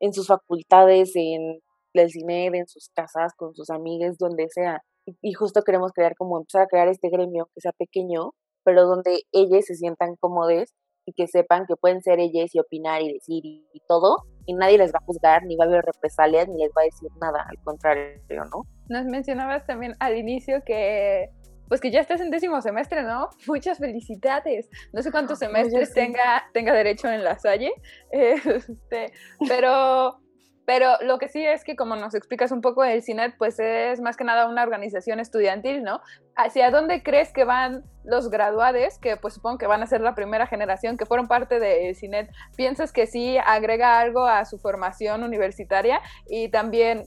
en 0.00 0.12
sus 0.12 0.26
facultades, 0.26 1.12
en 1.14 1.60
el 1.92 2.10
cine, 2.10 2.46
en 2.46 2.66
sus 2.66 2.88
casas, 2.88 3.32
con 3.36 3.54
sus 3.54 3.70
amigas, 3.70 4.18
donde 4.18 4.48
sea. 4.48 4.82
Y 5.20 5.32
justo 5.32 5.62
queremos 5.62 5.92
crear 5.92 6.14
como 6.16 6.38
empezar 6.38 6.62
a 6.62 6.66
crear 6.66 6.88
este 6.88 7.08
gremio 7.08 7.48
que 7.54 7.60
sea 7.60 7.72
pequeño, 7.72 8.32
pero 8.64 8.86
donde 8.86 9.22
ellas 9.32 9.64
se 9.66 9.74
sientan 9.74 10.16
cómodos 10.20 10.72
y 11.04 11.12
que 11.12 11.26
sepan 11.26 11.66
que 11.66 11.76
pueden 11.76 12.00
ser 12.00 12.20
ellas 12.20 12.54
y 12.54 12.60
opinar 12.60 13.02
y 13.02 13.12
decir 13.12 13.42
y, 13.44 13.82
todo, 13.88 14.18
y 14.46 14.54
nadie 14.54 14.78
les 14.78 14.92
va 14.92 14.98
a 15.00 15.04
juzgar, 15.04 15.44
ni 15.44 15.56
va 15.56 15.64
a 15.64 15.68
haber 15.68 15.84
represalias, 15.84 16.48
ni 16.48 16.62
les 16.62 16.70
va 16.70 16.82
a 16.82 16.84
decir 16.84 17.10
nada, 17.20 17.44
al 17.48 17.58
contrario, 17.64 18.44
¿no? 18.44 18.62
Nos 18.88 19.06
mencionabas 19.06 19.66
también 19.66 19.94
al 19.98 20.16
inicio 20.16 20.62
que 20.64 21.30
pues 21.68 21.80
que 21.80 21.90
ya 21.90 22.00
estás 22.00 22.20
en 22.20 22.30
décimo 22.30 22.60
semestre, 22.60 23.02
¿no? 23.02 23.30
Muchas 23.46 23.78
felicidades. 23.78 24.68
No 24.92 25.02
sé 25.02 25.10
cuántos 25.10 25.38
semestres 25.38 25.94
tenga, 25.94 26.44
tenga 26.52 26.74
derecho 26.74 27.08
en 27.08 27.24
la 27.24 27.38
Salle, 27.38 27.72
este, 28.10 29.12
pero 29.48 30.18
pero 30.64 30.96
lo 31.02 31.18
que 31.18 31.28
sí 31.28 31.44
es 31.44 31.64
que, 31.64 31.76
como 31.76 31.96
nos 31.96 32.14
explicas 32.14 32.52
un 32.52 32.60
poco, 32.60 32.84
el 32.84 33.02
CINET, 33.02 33.36
pues 33.36 33.58
es 33.58 34.00
más 34.00 34.16
que 34.16 34.24
nada 34.24 34.46
una 34.46 34.62
organización 34.62 35.18
estudiantil, 35.18 35.82
¿no? 35.82 36.00
¿Hacia 36.36 36.70
dónde 36.70 37.02
crees 37.02 37.32
que 37.32 37.44
van 37.44 37.84
los 38.04 38.30
graduados, 38.30 38.98
que 38.98 39.16
pues 39.16 39.34
supongo 39.34 39.58
que 39.58 39.66
van 39.66 39.82
a 39.82 39.86
ser 39.86 40.00
la 40.00 40.14
primera 40.14 40.46
generación 40.46 40.96
que 40.96 41.06
fueron 41.06 41.26
parte 41.26 41.58
del 41.58 41.94
CINET? 41.96 42.30
¿Piensas 42.56 42.92
que 42.92 43.06
sí 43.06 43.38
agrega 43.38 43.98
algo 43.98 44.26
a 44.26 44.44
su 44.44 44.58
formación 44.58 45.24
universitaria? 45.24 46.00
Y 46.28 46.48
también, 46.48 47.06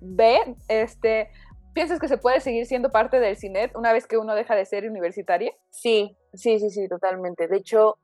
ve, 0.00 0.38
este, 0.68 1.30
¿piensas 1.74 2.00
que 2.00 2.08
se 2.08 2.18
puede 2.18 2.40
seguir 2.40 2.66
siendo 2.66 2.90
parte 2.90 3.20
del 3.20 3.36
CINET 3.36 3.76
una 3.76 3.92
vez 3.92 4.06
que 4.06 4.16
uno 4.16 4.34
deja 4.34 4.54
de 4.54 4.64
ser 4.64 4.88
universitaria? 4.88 5.52
Sí, 5.70 6.16
sí, 6.32 6.58
sí, 6.58 6.70
sí, 6.70 6.88
totalmente. 6.88 7.46
De 7.46 7.58
hecho, 7.58 7.98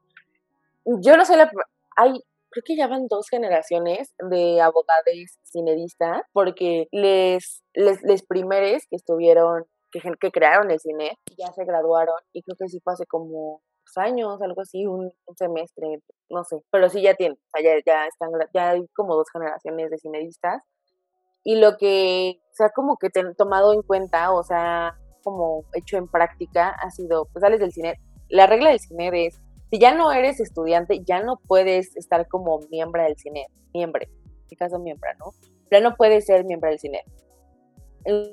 yo 0.84 1.16
no 1.16 1.24
soy 1.24 1.36
la... 1.36 1.50
Hay 1.96 2.22
creo 2.56 2.62
que 2.64 2.76
ya 2.76 2.86
van 2.88 3.06
dos 3.08 3.28
generaciones 3.28 4.14
de 4.30 4.60
abogados 4.62 5.04
cinedistas, 5.52 6.22
porque 6.32 6.88
les, 6.90 7.62
les, 7.74 8.02
les 8.02 8.24
primeres 8.24 8.86
que 8.88 8.96
estuvieron, 8.96 9.64
que, 9.92 10.00
que 10.18 10.30
crearon 10.30 10.70
el 10.70 10.80
cine, 10.80 11.18
ya 11.36 11.52
se 11.52 11.64
graduaron, 11.66 12.16
y 12.32 12.42
creo 12.42 12.56
que 12.58 12.68
sí 12.68 12.80
fue 12.82 12.94
hace 12.94 13.04
como 13.06 13.60
años, 13.96 14.42
algo 14.42 14.60
así, 14.60 14.86
un, 14.86 15.10
semestre, 15.38 16.02
no 16.28 16.44
sé, 16.44 16.56
pero 16.70 16.90
sí 16.90 17.00
ya 17.00 17.14
tienen, 17.14 17.38
o 17.38 17.50
sea, 17.50 17.62
ya, 17.62 17.82
ya, 17.86 18.06
están, 18.06 18.30
ya 18.52 18.70
hay 18.70 18.86
como 18.94 19.14
dos 19.14 19.28
generaciones 19.32 19.90
de 19.90 19.98
cinedistas, 19.98 20.62
y 21.44 21.56
lo 21.56 21.76
que 21.78 22.40
se 22.52 22.64
ha 22.64 22.70
como 22.70 22.96
que 22.98 23.08
tomado 23.36 23.72
en 23.72 23.82
cuenta, 23.82 24.32
o 24.32 24.42
sea, 24.42 24.98
como 25.22 25.64
hecho 25.72 25.96
en 25.96 26.08
práctica, 26.08 26.70
ha 26.70 26.90
sido, 26.90 27.26
pues 27.32 27.40
sales 27.40 27.60
del 27.60 27.72
cine, 27.72 27.94
la 28.28 28.46
regla 28.46 28.70
del 28.70 28.80
cine 28.80 29.26
es 29.26 29.40
si 29.70 29.78
ya 29.78 29.94
no 29.94 30.12
eres 30.12 30.40
estudiante, 30.40 31.02
ya 31.04 31.22
no 31.22 31.40
puedes 31.46 31.96
estar 31.96 32.28
como 32.28 32.60
miembro 32.70 33.02
del 33.02 33.16
cine, 33.16 33.46
miembro, 33.74 34.02
en 34.02 34.42
este 34.42 34.56
caso 34.56 34.78
miembro, 34.78 35.10
¿no? 35.18 35.32
Ya 35.70 35.80
no 35.80 35.96
puedes 35.96 36.26
ser 36.26 36.44
miembro 36.44 36.70
del 36.70 36.78
cine. 36.78 37.02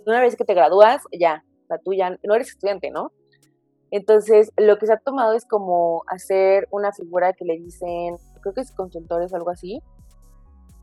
Una 0.06 0.22
vez 0.22 0.36
que 0.36 0.46
te 0.46 0.54
gradúas, 0.54 1.02
ya, 1.12 1.43
o 1.63 1.67
sea, 1.67 1.78
tú 1.80 1.93
ya 1.93 2.17
no 2.24 2.36
eres 2.36 2.50
estudiante, 2.50 2.91
¿no? 2.91 3.12
Entonces, 3.89 4.52
lo 4.58 4.78
que 4.78 4.86
se 4.86 4.93
ha 4.93 4.98
tomado 4.98 5.34
es 5.34 5.46
como 5.46 6.04
hacer 6.08 6.67
una 6.72 6.91
figura 6.91 7.34
que 7.34 7.46
le 7.46 7.58
dicen, 7.58 8.17
creo 8.41 8.54
que 8.54 8.62
es 8.62 8.72
consultores 8.72 9.34
o 9.34 9.36
algo 9.36 9.50
así, 9.50 9.82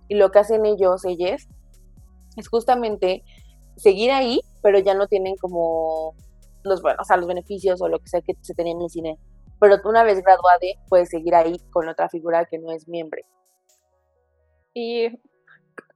y 0.09 0.17
lo 0.17 0.31
que 0.31 0.41
hacen 0.41 0.67
ellos, 0.67 1.05
ellas, 1.05 1.49
es 2.37 2.49
justamente 2.49 3.23
seguir 3.77 4.11
ahí, 4.11 4.41
pero 4.63 4.79
ya 4.81 4.95
no 4.95 5.07
tienen 5.07 5.37
como 5.37 6.15
los, 6.65 6.83
bueno, 6.83 6.99
o 7.01 7.05
sea, 7.05 7.17
los 7.17 7.27
beneficios 7.27 7.81
o 7.81 7.89
lo 7.89 7.99
que 8.01 8.09
sea 8.09 8.21
que 8.21 8.35
se 8.41 8.55
tenía 8.55 8.73
en 8.73 8.83
el 8.83 8.91
cine 8.91 9.19
pero 9.61 9.77
una 9.85 10.03
vez 10.03 10.23
graduada 10.23 10.59
puedes 10.89 11.11
seguir 11.11 11.35
ahí 11.35 11.59
con 11.71 11.89
otra 11.89 12.09
figura 12.09 12.47
que 12.47 12.59
no 12.59 12.73
es 12.73 12.89
miembro. 12.89 13.21
¿Y 14.73 15.09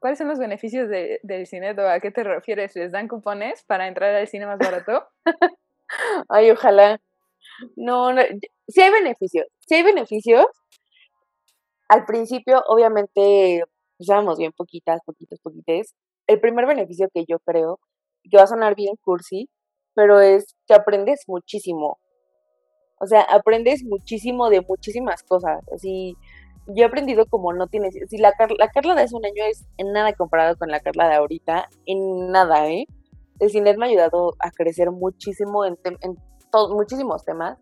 cuáles 0.01 0.19
son 0.19 0.29
los 0.29 0.39
beneficios 0.39 0.89
del 0.89 1.47
cine? 1.47 1.71
¿A 1.71 2.01
qué 2.01 2.11
te 2.11 2.23
refieres? 2.23 2.77
¿Les 2.77 2.93
dan 2.93 3.09
cupones 3.09 3.65
para 3.65 3.89
entrar 3.89 4.15
al 4.15 4.29
cine 4.29 4.47
más 4.47 4.59
barato? 4.59 5.09
Ay, 6.29 6.51
ojalá. 6.51 7.01
No, 7.77 8.13
no, 8.13 8.23
sí 8.69 8.81
hay 8.83 8.91
beneficios, 8.91 9.47
sí 9.61 9.77
hay 9.77 9.83
beneficios. 9.83 10.47
Al 11.89 12.05
principio, 12.05 12.63
obviamente, 12.69 13.63
usábamos 13.99 14.39
bien 14.39 14.53
poquitas, 14.53 15.01
poquitas, 15.07 15.39
poquitas. 15.41 15.95
El 16.27 16.41
primer 16.41 16.67
beneficio 16.67 17.09
que 17.13 17.25
yo 17.29 17.39
creo, 17.41 17.79
que 18.29 18.37
va 18.37 18.45
a 18.45 18.49
sonar 18.49 18.75
bien 18.75 18.97
cursi, 19.03 19.49
pero 19.95 20.21
es 20.21 20.57
que 20.67 20.75
aprendes 20.75 21.25
muchísimo. 21.29 21.99
O 23.05 23.07
sea, 23.07 23.21
aprendes 23.21 23.85
muchísimo 23.85 24.49
de 24.49 24.63
muchísimas 24.63 25.23
cosas. 25.23 25.63
Así, 25.75 26.17
yo 26.69 26.85
he 26.85 26.87
aprendido 26.87 27.27
como 27.27 27.53
no 27.53 27.67
tienes. 27.67 27.95
Si 28.09 28.17
la, 28.17 28.33
la 28.59 28.69
Carla 28.69 28.95
de 28.95 29.03
hace 29.03 29.15
un 29.15 29.27
año 29.27 29.45
es 29.45 29.67
en 29.77 29.93
nada 29.93 30.15
comparado 30.15 30.57
con 30.57 30.71
la 30.71 30.81
Carla 30.81 31.09
de 31.09 31.17
ahorita, 31.17 31.69
en 31.85 32.31
nada, 32.31 32.69
¿eh? 32.71 32.87
El 33.41 33.51
cine 33.51 33.77
me 33.77 33.85
ha 33.85 33.89
ayudado 33.91 34.33
a 34.39 34.51
crecer 34.51 34.91
muchísimo 34.91 35.67
en, 35.67 35.77
en 35.85 36.17
muchísimos 36.71 37.25
temas 37.25 37.59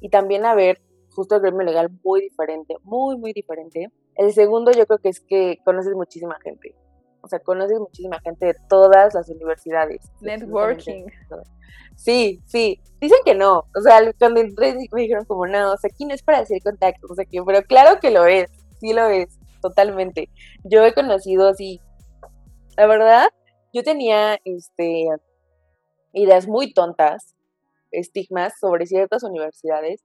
y 0.00 0.08
también 0.08 0.46
a 0.46 0.54
ver 0.54 0.80
justo 1.10 1.34
el 1.34 1.42
gremio 1.42 1.62
legal 1.62 1.90
muy 2.02 2.22
diferente, 2.22 2.76
muy, 2.84 3.18
muy 3.18 3.32
diferente. 3.32 3.88
El 4.14 4.32
segundo 4.32 4.70
yo 4.72 4.86
creo 4.86 4.98
que 4.98 5.10
es 5.10 5.20
que 5.20 5.58
conoces 5.64 5.94
muchísima 5.94 6.38
gente. 6.42 6.74
O 7.26 7.28
sea, 7.28 7.40
conoces 7.40 7.80
muchísima 7.80 8.20
gente 8.20 8.46
de 8.46 8.54
todas 8.68 9.12
las 9.14 9.28
universidades. 9.28 10.00
Networking. 10.20 11.06
Sí, 11.96 12.40
sí. 12.46 12.80
Dicen 13.00 13.18
que 13.24 13.34
no. 13.34 13.64
O 13.74 13.80
sea, 13.82 13.98
cuando 14.16 14.40
entré 14.40 14.76
me 14.92 15.00
dijeron 15.00 15.24
como, 15.24 15.44
no, 15.44 15.72
o 15.72 15.76
sea, 15.76 15.90
aquí 15.92 16.04
no 16.04 16.14
es 16.14 16.22
para 16.22 16.38
hacer 16.38 16.62
contactos, 16.62 17.10
o 17.10 17.14
sea, 17.16 17.24
que, 17.24 17.42
pero 17.42 17.62
claro 17.64 17.98
que 17.98 18.12
lo 18.12 18.26
es. 18.26 18.48
Sí 18.78 18.92
lo 18.92 19.08
es, 19.08 19.40
totalmente. 19.60 20.30
Yo 20.62 20.84
he 20.84 20.94
conocido 20.94 21.48
así, 21.48 21.80
la 22.76 22.86
verdad, 22.86 23.28
yo 23.72 23.82
tenía 23.82 24.38
este 24.44 25.08
ideas 26.12 26.46
muy 26.46 26.72
tontas, 26.72 27.34
estigmas 27.90 28.52
sobre 28.60 28.86
ciertas 28.86 29.24
universidades 29.24 30.04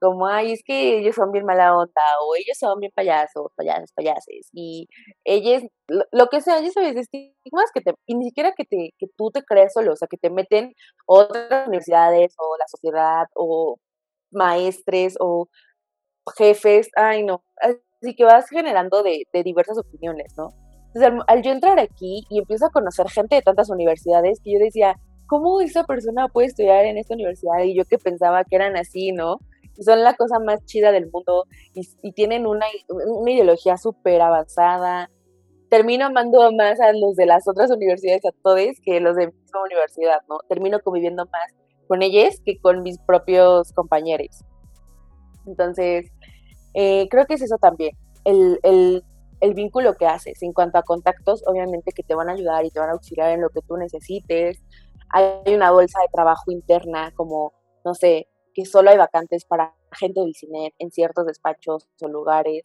como, 0.00 0.26
ay, 0.26 0.52
es 0.52 0.62
que 0.64 0.98
ellos 0.98 1.14
son 1.14 1.32
bien 1.32 1.44
mala 1.44 1.76
onda, 1.76 2.02
o 2.26 2.36
ellos 2.36 2.58
son 2.58 2.80
bien 2.80 2.92
payasos, 2.94 3.48
payasos, 3.56 3.92
payases, 3.92 4.48
y 4.52 4.88
ellos, 5.24 5.62
lo, 6.12 6.28
que 6.28 6.40
sea, 6.40 6.60
ya 6.60 6.70
sabes, 6.70 6.96
estigmas 6.96 7.70
que 7.74 7.80
te, 7.80 7.94
y 8.06 8.14
ni 8.16 8.26
siquiera 8.26 8.52
que, 8.56 8.64
te, 8.64 8.90
que 8.98 9.06
tú 9.16 9.30
te 9.30 9.42
creas 9.44 9.72
solo, 9.72 9.92
o 9.92 9.96
sea, 9.96 10.08
que 10.08 10.18
te 10.18 10.30
meten 10.30 10.74
otras 11.06 11.66
universidades, 11.68 12.34
o 12.38 12.56
la 12.58 12.66
sociedad, 12.68 13.26
o 13.34 13.78
maestres, 14.30 15.16
o 15.20 15.48
jefes, 16.36 16.88
ay, 16.96 17.24
no, 17.24 17.42
así 17.60 18.14
que 18.16 18.24
vas 18.24 18.48
generando 18.48 19.02
de, 19.02 19.24
de 19.32 19.42
diversas 19.42 19.78
opiniones, 19.78 20.34
¿no? 20.36 20.50
Entonces, 20.94 21.24
al, 21.26 21.42
yo 21.42 21.52
entrar 21.52 21.78
aquí 21.78 22.24
y 22.30 22.38
empiezo 22.38 22.66
a 22.66 22.70
conocer 22.70 23.08
gente 23.10 23.36
de 23.36 23.42
tantas 23.42 23.68
universidades, 23.70 24.40
que 24.42 24.52
yo 24.52 24.58
decía, 24.58 24.96
¿cómo 25.26 25.60
esa 25.60 25.84
persona 25.84 26.28
puede 26.28 26.48
estudiar 26.48 26.86
en 26.86 26.98
esta 26.98 27.14
universidad? 27.14 27.62
Y 27.64 27.76
yo 27.76 27.84
que 27.84 27.98
pensaba 27.98 28.44
que 28.44 28.56
eran 28.56 28.76
así, 28.76 29.12
¿no? 29.12 29.38
Son 29.84 30.02
la 30.02 30.14
cosa 30.14 30.38
más 30.38 30.64
chida 30.64 30.92
del 30.92 31.10
mundo 31.10 31.46
y, 31.74 32.12
tienen 32.12 32.46
una, 32.46 32.66
una 32.88 33.30
ideología 33.30 33.76
súper 33.76 34.20
avanzada. 34.22 35.10
Termino 35.68 36.06
amando 36.06 36.52
más 36.52 36.80
a 36.80 36.92
los 36.92 37.16
de 37.16 37.26
las 37.26 37.48
otras 37.48 37.70
universidades, 37.70 38.24
a 38.24 38.30
todos, 38.42 38.80
que 38.84 39.00
los 39.00 39.16
de 39.16 39.26
mi 39.26 39.32
misma 39.32 39.62
universidad, 39.64 40.20
¿no? 40.28 40.38
Termino 40.48 40.80
conviviendo 40.80 41.24
más 41.26 41.52
con 41.88 42.02
ellos 42.02 42.40
que 42.44 42.58
con 42.58 42.82
mis 42.82 42.98
propios 42.98 43.72
compañeros. 43.72 44.44
Entonces, 45.46 46.10
eh, 46.74 47.08
creo 47.10 47.26
que 47.26 47.34
es 47.34 47.42
eso 47.42 47.56
también, 47.58 47.96
el, 48.24 48.58
el, 48.62 49.04
el 49.40 49.54
vínculo 49.54 49.94
que 49.94 50.06
haces 50.06 50.42
en 50.42 50.52
cuanto 50.52 50.78
a 50.78 50.82
contactos, 50.82 51.42
obviamente 51.46 51.92
que 51.92 52.02
te 52.02 52.14
van 52.14 52.28
a 52.28 52.32
ayudar 52.32 52.64
y 52.64 52.70
te 52.70 52.80
van 52.80 52.90
a 52.90 52.92
auxiliar 52.92 53.30
en 53.30 53.40
lo 53.40 53.50
que 53.50 53.62
tú 53.62 53.76
necesites. 53.76 54.62
Hay 55.10 55.54
una 55.54 55.70
bolsa 55.70 56.00
de 56.00 56.08
trabajo 56.12 56.50
interna 56.50 57.12
como, 57.14 57.52
no 57.84 57.94
sé, 57.94 58.28
que 58.56 58.64
solo 58.64 58.88
hay 58.90 58.96
vacantes 58.96 59.44
para 59.44 59.74
gente 59.92 60.22
del 60.22 60.34
cine 60.34 60.74
en 60.78 60.90
ciertos 60.90 61.26
despachos 61.26 61.86
o 62.00 62.08
lugares. 62.08 62.64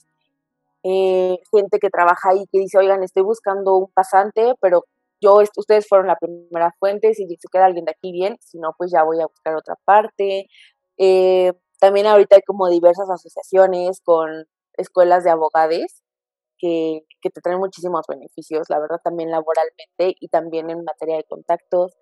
Eh, 0.84 1.38
gente 1.52 1.80
que 1.80 1.90
trabaja 1.90 2.30
ahí 2.30 2.46
que 2.50 2.60
dice, 2.60 2.78
oigan, 2.78 3.04
estoy 3.04 3.24
buscando 3.24 3.76
un 3.76 3.92
pasante, 3.92 4.56
pero 4.62 4.86
yo, 5.20 5.40
ustedes 5.58 5.88
fueron 5.90 6.08
la 6.08 6.16
primera 6.16 6.74
fuente, 6.80 7.14
si 7.14 7.28
se 7.28 7.48
queda 7.52 7.66
alguien 7.66 7.84
de 7.84 7.92
aquí 7.92 8.14
bien, 8.14 8.38
si 8.40 8.58
no, 8.58 8.74
pues 8.78 8.90
ya 8.90 9.04
voy 9.04 9.20
a 9.20 9.28
buscar 9.28 9.54
otra 9.56 9.76
parte. 9.84 10.48
Eh, 10.98 11.52
también 11.82 12.08
ahorita 12.08 12.38
hay 12.38 12.42
como 12.44 12.70
diversas 12.70 13.10
asociaciones 13.10 14.00
con 14.02 14.46
escuelas 14.78 15.26
de 15.26 15.32
abogados 15.32 16.04
que, 16.58 17.02
que, 17.22 17.30
te 17.30 17.42
traen 17.42 17.60
muchísimos 17.60 18.06
beneficios, 18.08 18.70
la 18.70 18.80
verdad, 18.80 19.02
también 19.04 19.30
laboralmente 19.30 20.16
y 20.20 20.30
también 20.30 20.70
en 20.70 20.86
materia 20.86 21.18
de 21.18 21.26
contactos 21.26 21.98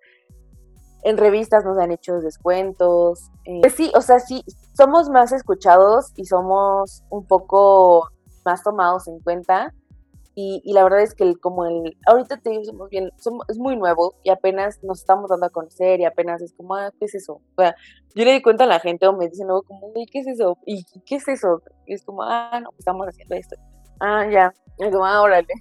en 1.02 1.16
revistas 1.16 1.64
nos 1.64 1.78
han 1.78 1.92
hecho 1.92 2.20
descuentos. 2.20 3.30
Eh, 3.44 3.60
pues 3.60 3.74
sí, 3.74 3.90
o 3.94 4.00
sea, 4.00 4.18
sí, 4.18 4.44
somos 4.76 5.08
más 5.08 5.32
escuchados 5.32 6.12
y 6.16 6.24
somos 6.24 7.02
un 7.10 7.26
poco 7.26 8.08
más 8.44 8.62
tomados 8.62 9.08
en 9.08 9.20
cuenta. 9.20 9.74
Y, 10.34 10.62
y 10.64 10.72
la 10.72 10.84
verdad 10.84 11.02
es 11.02 11.14
que 11.14 11.24
el, 11.24 11.38
como 11.40 11.66
el, 11.66 11.96
ahorita 12.06 12.38
te 12.38 12.50
digo, 12.50 12.88
bien, 12.88 13.10
somos, 13.16 13.44
es 13.48 13.58
muy 13.58 13.76
nuevo 13.76 14.14
y 14.22 14.30
apenas 14.30 14.82
nos 14.82 15.00
estamos 15.00 15.28
dando 15.28 15.46
a 15.46 15.50
conocer 15.50 16.00
y 16.00 16.04
apenas 16.04 16.40
es 16.40 16.54
como, 16.54 16.76
ah, 16.76 16.90
¿qué 16.98 17.06
es 17.06 17.14
eso? 17.14 17.34
O 17.56 17.62
sea, 17.62 17.74
yo 18.14 18.24
le 18.24 18.32
di 18.32 18.40
cuenta 18.42 18.64
a 18.64 18.68
la 18.68 18.78
gente 18.78 19.06
o 19.06 19.12
me 19.12 19.28
dicen 19.28 19.48
luego 19.48 19.62
como, 19.62 19.92
¿qué 19.92 20.20
es 20.20 20.28
eso? 20.28 20.56
¿Y 20.64 20.84
qué 21.04 21.16
es 21.16 21.28
eso? 21.28 21.62
Y 21.86 21.94
es 21.94 22.04
como, 22.04 22.22
ah, 22.22 22.58
no, 22.62 22.70
pues 22.70 22.80
estamos 22.80 23.06
haciendo 23.08 23.34
esto. 23.34 23.56
Ah, 23.98 24.26
ya. 24.30 24.54
Y 24.78 24.90
como, 24.90 25.04
ah, 25.04 25.20
órale. 25.20 25.52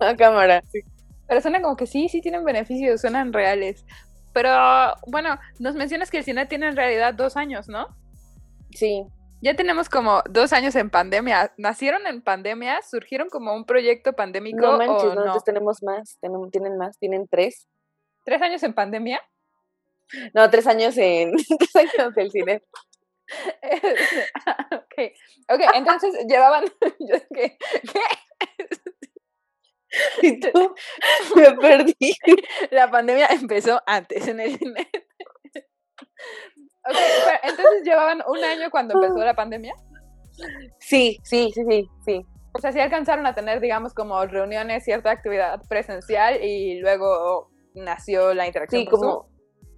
A 0.00 0.16
cámara, 0.16 0.62
sí. 0.72 0.80
Pero 1.28 1.40
suena 1.40 1.62
como 1.62 1.76
que 1.76 1.86
sí, 1.86 2.08
sí 2.08 2.20
tienen 2.20 2.44
beneficios, 2.44 3.00
suenan 3.00 3.32
reales. 3.32 3.84
Pero 4.32 4.94
bueno, 5.06 5.38
nos 5.58 5.74
mencionas 5.74 6.10
que 6.10 6.18
el 6.18 6.24
cine 6.24 6.46
tiene 6.46 6.68
en 6.68 6.76
realidad 6.76 7.14
dos 7.14 7.36
años, 7.36 7.68
¿no? 7.68 7.88
Sí. 8.70 9.04
Ya 9.42 9.54
tenemos 9.54 9.88
como 9.88 10.22
dos 10.30 10.52
años 10.52 10.76
en 10.76 10.88
pandemia. 10.88 11.52
¿Nacieron 11.56 12.06
en 12.06 12.22
pandemia? 12.22 12.80
¿Surgieron 12.82 13.28
como 13.28 13.54
un 13.54 13.64
proyecto 13.64 14.12
pandémico? 14.12 14.60
No 14.60 14.78
manches, 14.78 15.04
o 15.04 15.14
no? 15.14 15.20
nosotros 15.22 15.44
tenemos 15.44 15.82
más, 15.82 16.16
tenemos, 16.20 16.50
tienen 16.50 16.78
más, 16.78 16.96
tienen 16.98 17.26
tres. 17.28 17.68
¿Tres 18.24 18.40
años 18.40 18.62
en 18.62 18.72
pandemia? 18.72 19.20
No, 20.34 20.48
tres 20.50 20.66
años 20.66 20.96
en 20.96 21.32
tres 21.58 21.98
años 21.98 22.14
del 22.14 22.30
cine. 22.30 22.62
ok, 24.72 25.12
ok, 25.48 25.60
entonces 25.74 26.26
llevaban, 26.28 26.64
yo, 27.00 27.16
¿qué? 27.34 27.56
¿qué? 27.58 28.66
Y 30.22 30.40
tú 30.40 30.74
me 31.36 31.52
perdí. 31.56 32.16
La 32.70 32.90
pandemia 32.90 33.26
empezó 33.26 33.80
antes 33.86 34.26
en 34.26 34.40
el 34.40 34.58
cine. 34.58 34.88
Ok, 36.84 36.96
pero 37.24 37.38
entonces 37.42 37.82
llevaban 37.84 38.22
un 38.26 38.42
año 38.42 38.70
cuando 38.70 38.94
empezó 38.94 39.24
la 39.24 39.34
pandemia. 39.34 39.74
Sí, 40.78 41.18
sí, 41.22 41.52
sí, 41.54 41.62
sí, 41.68 41.88
sí. 42.04 42.26
O 42.54 42.58
sea, 42.58 42.72
sí 42.72 42.80
alcanzaron 42.80 43.26
a 43.26 43.34
tener, 43.34 43.60
digamos, 43.60 43.94
como 43.94 44.24
reuniones, 44.26 44.84
cierta 44.84 45.10
actividad 45.10 45.60
presencial 45.68 46.42
y 46.42 46.80
luego 46.80 47.50
nació 47.74 48.34
la 48.34 48.46
interacción. 48.46 48.82
Sí, 48.82 48.88
por 48.88 48.98
como, 48.98 49.28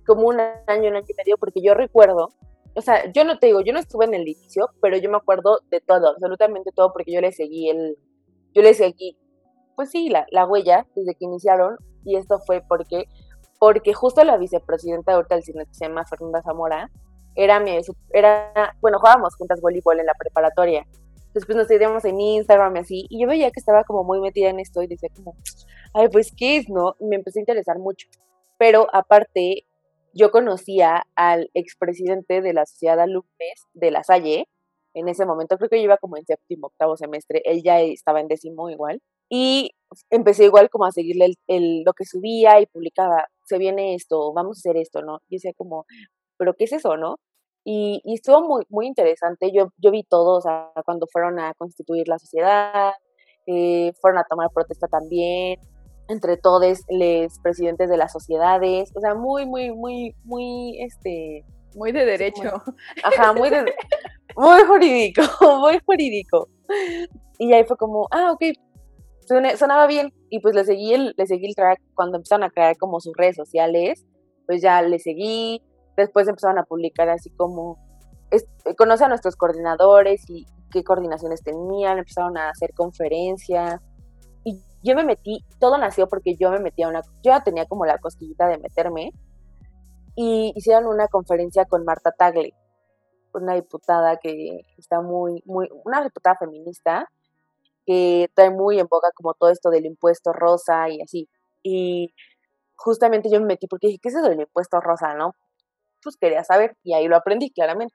como 0.07 0.29
un 0.29 0.41
año, 0.41 0.89
un 0.89 0.97
año 0.97 1.07
y 1.07 1.15
medio, 1.15 1.37
porque 1.39 1.61
yo 1.63 1.75
recuerdo, 1.75 2.31
o 2.75 2.81
sea, 2.81 3.13
yo 3.13 3.25
no 3.25 3.39
te 3.39 3.47
digo, 3.47 3.61
yo 3.61 3.73
no 3.73 3.79
estuve 3.79 4.07
en 4.07 4.15
el 4.15 4.23
inicio, 4.23 4.71
pero 4.81 4.97
yo 4.97 5.11
me 5.11 5.17
acuerdo 5.17 5.61
de 5.71 5.81
todo, 5.81 6.09
absolutamente 6.09 6.71
todo, 6.75 6.93
porque 6.93 7.13
yo 7.13 7.21
le 7.21 7.31
seguí 7.31 7.71
el, 7.71 7.97
yo 8.53 8.63
le 8.63 8.75
seguí, 8.75 9.17
pues 9.75 9.91
sí, 9.91 10.09
la, 10.09 10.27
la 10.31 10.47
huella 10.47 10.87
desde 10.95 11.15
que 11.15 11.25
iniciaron, 11.25 11.77
y 12.05 12.17
esto 12.17 12.39
fue 12.41 12.63
porque, 12.69 13.05
porque 13.59 13.95
justo 13.95 14.25
la 14.25 14.37
vicepresidenta 14.37 15.13
de 15.13 15.17
ahorita 15.17 15.35
del 15.37 15.45
cine, 15.45 15.67
que 15.67 15.75
se 15.75 15.87
llama 15.87 16.05
Fernanda 16.07 16.43
Zamora, 16.43 16.91
era 17.35 17.61
mi, 17.61 17.79
era, 18.13 18.77
bueno, 18.81 18.99
jugábamos 18.99 19.35
juntas 19.37 19.61
voleibol 19.61 20.01
en 20.01 20.07
la 20.07 20.15
preparatoria, 20.15 20.87
después 21.35 21.57
nos 21.57 21.67
seguíamos 21.67 22.05
en 22.05 22.21
Instagram 22.21 22.77
y 22.77 22.79
así, 22.79 23.07
y 23.11 23.21
yo 23.21 23.29
veía 23.29 23.51
que 23.51 23.61
estaba 23.61 23.85
como 23.85 24.05
muy 24.05 24.21
metida 24.21 24.49
en 24.51 24.61
esto 24.61 24.83
y 24.83 24.87
decía 24.87 25.11
como, 25.15 25.35
ay, 25.93 26.09
pues, 26.09 26.33
¿qué 26.37 26.59
es, 26.59 26.69
no? 26.69 26.95
Y 27.01 27.07
me 27.07 27.17
empecé 27.17 27.41
a 27.41 27.43
interesar 27.43 27.79
mucho. 27.79 28.09
Pero 28.57 28.87
aparte, 28.93 29.67
yo 30.13 30.31
conocía 30.31 31.05
al 31.17 31.51
expresidente 31.55 32.41
de 32.41 32.53
la 32.53 32.67
Sociedad 32.67 33.01
Alumnes 33.01 33.67
de 33.75 33.91
La 33.91 34.05
Salle, 34.05 34.49
en 34.95 35.09
ese 35.09 35.27
momento, 35.27 35.59
creo 35.59 35.69
que 35.69 35.79
yo 35.79 35.85
iba 35.85 35.99
como 35.99 36.17
en 36.17 36.25
séptimo, 36.25 36.69
octavo 36.69 36.97
semestre, 36.97 37.43
él 37.45 37.63
ya 37.65 37.81
estaba 37.81 38.21
en 38.21 38.29
décimo 38.29 38.71
igual, 38.71 39.03
y 39.29 39.71
empecé 40.11 40.45
igual 40.45 40.71
como 40.71 40.87
a 40.87 40.93
seguirle 40.93 41.27
el, 41.27 41.35
el, 41.47 41.83
lo 41.85 41.93
que 41.93 42.05
subía 42.05 42.61
y 42.61 42.67
publicaba, 42.67 43.27
se 43.45 43.59
viene 43.59 43.95
esto, 43.95 44.33
vamos 44.33 44.59
a 44.59 44.61
hacer 44.61 44.77
esto, 44.77 45.03
¿no? 45.03 45.21
Y 45.29 45.37
decía 45.37 45.53
como, 45.57 45.87
pero 46.37 46.55
¿qué 46.55 46.65
es 46.65 46.73
eso, 46.73 46.97
no? 46.97 47.17
Y, 47.65 48.01
y 48.05 48.15
estuvo 48.15 48.43
muy, 48.43 48.65
muy 48.69 48.87
interesante, 48.87 49.51
yo, 49.53 49.69
yo 49.79 49.91
vi 49.91 50.03
todo, 50.03 50.37
o 50.39 50.41
sea, 50.41 50.71
cuando 50.85 51.07
fueron 51.11 51.39
a 51.39 51.55
constituir 51.55 52.09
la 52.09 52.19
sociedad, 52.19 52.93
eh, 53.47 53.93
fueron 54.01 54.19
a 54.19 54.25
tomar 54.25 54.51
protesta 54.53 54.87
también, 54.87 55.59
entre 56.09 56.37
todos 56.37 56.63
los 56.89 57.39
presidentes 57.41 57.89
de 57.89 57.97
las 57.97 58.13
sociedades, 58.13 58.93
o 58.95 59.01
sea, 59.01 59.15
muy, 59.15 59.47
muy, 59.47 59.73
muy, 59.73 60.15
muy, 60.25 60.83
este... 60.83 61.45
Muy 61.75 61.91
de 61.91 62.05
derecho. 62.05 62.43
Muy, 62.43 63.03
ajá, 63.03 63.33
muy 63.33 63.51
de... 63.51 63.75
muy 64.37 64.63
jurídico, 64.63 65.23
muy 65.61 65.81
jurídico. 65.85 66.49
Y 67.39 67.53
ahí 67.53 67.65
fue 67.65 67.77
como, 67.77 68.07
ah, 68.11 68.33
ok, 68.33 68.43
sonaba 69.27 69.87
bien. 69.87 70.13
Y 70.31 70.41
pues 70.41 70.55
le 70.55 70.65
seguí 70.65 70.95
el, 70.95 71.15
le 71.17 71.27
seguí 71.27 71.47
el 71.47 71.55
track 71.55 71.81
cuando 71.95 72.17
empezaron 72.17 72.45
a 72.45 72.51
crear 72.51 72.77
como 72.77 73.01
sus 73.01 73.15
redes 73.17 73.37
sociales, 73.37 74.05
pues 74.47 74.63
ya 74.63 74.83
le 74.83 74.99
seguí. 74.99 75.63
Después 75.97 76.29
empezaron 76.29 76.59
a 76.59 76.65
publicar 76.65 77.09
así 77.09 77.31
como, 77.31 77.79
es, 78.31 78.47
conoce 78.77 79.05
a 79.05 79.09
nuestros 79.09 79.37
coordinadores 79.37 80.29
y 80.29 80.47
qué 80.71 80.83
coordinaciones 80.83 81.43
tenían, 81.43 81.99
empezaron 81.99 82.37
a 82.37 82.51
hacer 82.51 82.73
conferencias. 82.75 83.81
Y 84.45 84.61
yo 84.83 84.95
me 84.97 85.05
metí, 85.05 85.39
todo 85.61 85.79
nació 85.79 86.09
porque 86.09 86.37
yo 86.39 86.51
me 86.51 86.59
metí 86.59 86.83
a 86.83 86.89
una, 86.89 87.01
yo 87.23 87.33
ya 87.33 87.43
tenía 87.43 87.65
como 87.67 87.87
la 87.87 87.99
cosquillita 87.99 88.49
de 88.49 88.59
meterme. 88.59 89.11
Y 90.17 90.53
hicieron 90.55 90.87
una 90.87 91.09
conferencia 91.09 91.65
con 91.65 91.85
Marta 91.85 92.13
Tagle, 92.13 92.55
una 93.33 93.55
diputada 93.55 94.17
que 94.19 94.61
está 94.79 95.01
muy, 95.01 95.43
muy, 95.45 95.69
una 95.85 96.03
diputada 96.05 96.37
feminista, 96.37 97.09
que 97.87 98.29
trae 98.35 98.51
muy 98.51 98.79
en 98.79 98.87
boga 98.87 99.11
como 99.15 99.35
todo 99.35 99.51
esto 99.51 99.71
del 99.71 99.87
impuesto 99.87 100.33
rosa 100.33 100.89
y 100.89 101.01
así. 101.03 101.29
Y 101.63 102.15
justamente 102.77 103.31
yo 103.31 103.41
me 103.41 103.47
metí 103.47 103.67
porque 103.67 103.89
dije, 103.89 103.99
¿qué 104.03 104.09
es 104.09 104.15
eso 104.17 104.29
del 104.29 104.41
impuesto 104.41 104.81
rosa, 104.81 105.15
no? 105.15 105.33
Pues 106.03 106.17
quería 106.17 106.45
saber 106.45 106.77
y 106.83 106.95
ahí 106.95 107.09
lo 107.09 107.17
aprendí 107.17 107.51
claramente. 107.51 107.95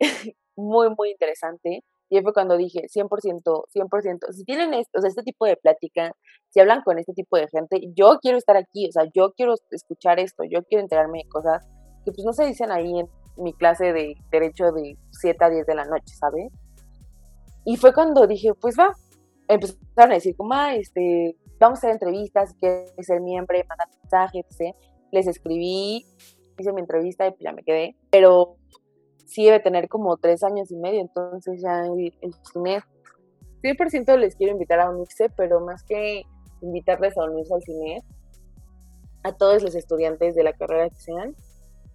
muy, 0.56 0.88
muy 0.96 1.10
interesante. 1.10 1.84
Y 2.10 2.20
fue 2.20 2.32
cuando 2.32 2.56
dije, 2.56 2.82
100%, 2.94 3.08
100%, 3.74 4.32
si 4.32 4.44
tienen 4.44 4.74
esto, 4.74 4.98
o 4.98 5.00
sea, 5.00 5.08
este 5.08 5.22
tipo 5.22 5.46
de 5.46 5.56
plática, 5.56 6.12
si 6.50 6.60
hablan 6.60 6.82
con 6.82 6.98
este 6.98 7.12
tipo 7.12 7.36
de 7.36 7.48
gente, 7.48 7.80
yo 7.96 8.18
quiero 8.20 8.38
estar 8.38 8.56
aquí, 8.56 8.86
o 8.88 8.92
sea, 8.92 9.04
yo 9.14 9.32
quiero 9.32 9.54
escuchar 9.70 10.20
esto, 10.20 10.44
yo 10.44 10.62
quiero 10.64 10.82
enterarme 10.82 11.22
de 11.24 11.28
cosas 11.28 11.66
que 12.04 12.12
pues 12.12 12.24
no 12.24 12.32
se 12.32 12.44
dicen 12.44 12.70
ahí 12.70 13.00
en 13.00 13.08
mi 13.36 13.52
clase 13.54 13.92
de 13.92 14.14
derecho 14.30 14.70
de 14.70 14.96
7 15.10 15.44
a 15.44 15.50
10 15.50 15.66
de 15.66 15.74
la 15.74 15.86
noche, 15.86 16.14
¿sabes? 16.14 16.52
Y 17.64 17.76
fue 17.76 17.94
cuando 17.94 18.26
dije, 18.26 18.52
pues 18.60 18.76
va, 18.78 18.94
empezaron 19.48 20.12
a 20.12 20.14
decir 20.14 20.36
como, 20.36 20.54
ah, 20.54 20.74
este, 20.74 21.36
vamos 21.58 21.78
a 21.78 21.80
hacer 21.80 21.90
entrevistas, 21.90 22.54
quieres 22.60 22.92
ser 23.00 23.20
miembro, 23.20 23.56
mandar 23.68 23.88
mensajes. 24.02 24.44
Les 25.10 25.26
escribí, 25.26 26.06
hice 26.58 26.72
mi 26.72 26.80
entrevista 26.80 27.26
y 27.26 27.30
pues 27.30 27.40
ya 27.40 27.52
me 27.52 27.62
quedé, 27.62 27.96
pero 28.10 28.56
sí 29.26 29.44
debe 29.44 29.60
tener 29.60 29.88
como 29.88 30.16
tres 30.16 30.42
años 30.42 30.70
y 30.70 30.76
medio, 30.76 31.00
entonces 31.00 31.60
ya 31.62 31.84
el, 31.86 32.34
cine, 32.52 32.82
100% 33.62 34.18
les 34.18 34.36
quiero 34.36 34.52
invitar 34.52 34.80
a 34.80 34.90
unirse, 34.90 35.28
pero 35.30 35.60
más 35.60 35.82
que 35.84 36.22
invitarles 36.60 37.16
a 37.16 37.24
unirse 37.24 37.54
al 37.54 37.62
cine, 37.62 38.02
a 39.22 39.32
todos 39.32 39.62
los 39.62 39.74
estudiantes 39.74 40.34
de 40.34 40.44
la 40.44 40.52
carrera 40.52 40.88
que 40.90 40.98
sean, 40.98 41.34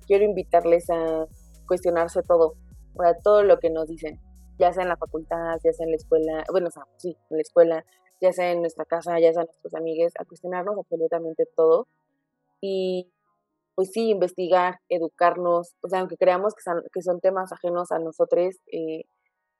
quiero 0.07 0.25
invitarles 0.25 0.89
a 0.89 1.25
cuestionarse 1.67 2.23
todo, 2.23 2.55
a 2.99 3.13
todo 3.13 3.43
lo 3.43 3.59
que 3.59 3.69
nos 3.69 3.87
dicen, 3.87 4.19
ya 4.59 4.73
sea 4.73 4.83
en 4.83 4.89
la 4.89 4.97
facultad, 4.97 5.57
ya 5.63 5.73
sea 5.73 5.85
en 5.85 5.91
la 5.91 5.97
escuela, 5.97 6.43
bueno, 6.51 6.67
o 6.67 6.71
sea, 6.71 6.83
sí, 6.97 7.17
en 7.29 7.37
la 7.37 7.41
escuela, 7.41 7.85
ya 8.21 8.33
sea 8.33 8.51
en 8.51 8.61
nuestra 8.61 8.85
casa, 8.85 9.19
ya 9.19 9.33
sea 9.33 9.45
nuestros 9.45 9.73
amigos, 9.73 10.13
a 10.19 10.25
cuestionarnos 10.25 10.77
absolutamente 10.77 11.45
todo 11.55 11.87
y 12.61 13.11
pues 13.75 13.91
sí, 13.93 14.09
investigar, 14.09 14.81
educarnos, 14.89 15.73
o 15.81 15.87
sea, 15.87 16.01
aunque 16.01 16.17
creamos 16.17 16.53
que 16.53 16.61
son, 16.61 16.83
que 16.93 17.01
son 17.01 17.21
temas 17.21 17.53
ajenos 17.53 17.93
a 17.93 17.99
nosotros, 17.99 18.55
eh, 18.73 19.05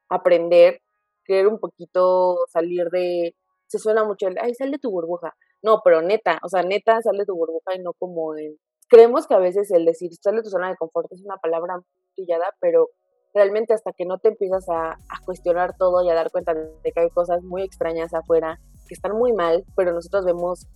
aprender, 0.09 0.81
querer 1.23 1.47
un 1.47 1.57
poquito 1.57 2.39
salir 2.51 2.89
de, 2.89 3.33
se 3.67 3.79
suena 3.79 4.03
mucho 4.03 4.27
el, 4.27 4.37
ay, 4.41 4.53
sal 4.55 4.71
de 4.71 4.79
tu 4.79 4.91
burbuja. 4.91 5.35
No, 5.61 5.81
pero 5.85 6.01
neta, 6.01 6.39
o 6.43 6.49
sea, 6.49 6.63
neta, 6.63 7.01
sal 7.01 7.17
de 7.17 7.25
tu 7.25 7.35
burbuja 7.35 7.75
y 7.75 7.79
no 7.79 7.93
como 7.93 8.35
en... 8.37 8.57
Creemos 8.89 9.27
que 9.27 9.35
a 9.35 9.39
veces 9.39 9.71
el 9.71 9.85
decir 9.85 10.11
sal 10.15 10.35
de 10.35 10.43
tu 10.43 10.49
zona 10.49 10.69
de 10.69 10.75
confort 10.75 11.09
es 11.13 11.23
una 11.23 11.37
palabra 11.37 11.79
pillada, 12.15 12.53
pero 12.59 12.89
realmente 13.33 13.73
hasta 13.73 13.93
que 13.93 14.05
no 14.05 14.17
te 14.17 14.29
empiezas 14.29 14.67
a, 14.69 14.91
a, 14.91 15.25
cuestionar 15.25 15.75
todo 15.77 16.03
y 16.03 16.09
a 16.09 16.15
dar 16.15 16.31
cuenta 16.31 16.53
de 16.53 16.91
que 16.91 16.99
hay 16.99 17.09
cosas 17.09 17.43
muy 17.43 17.63
extrañas 17.63 18.13
afuera 18.13 18.59
que 18.87 18.95
están 18.95 19.13
muy 19.13 19.33
mal, 19.33 19.63
pero 19.75 19.93
nosotros 19.93 20.25
vemos, 20.25 20.67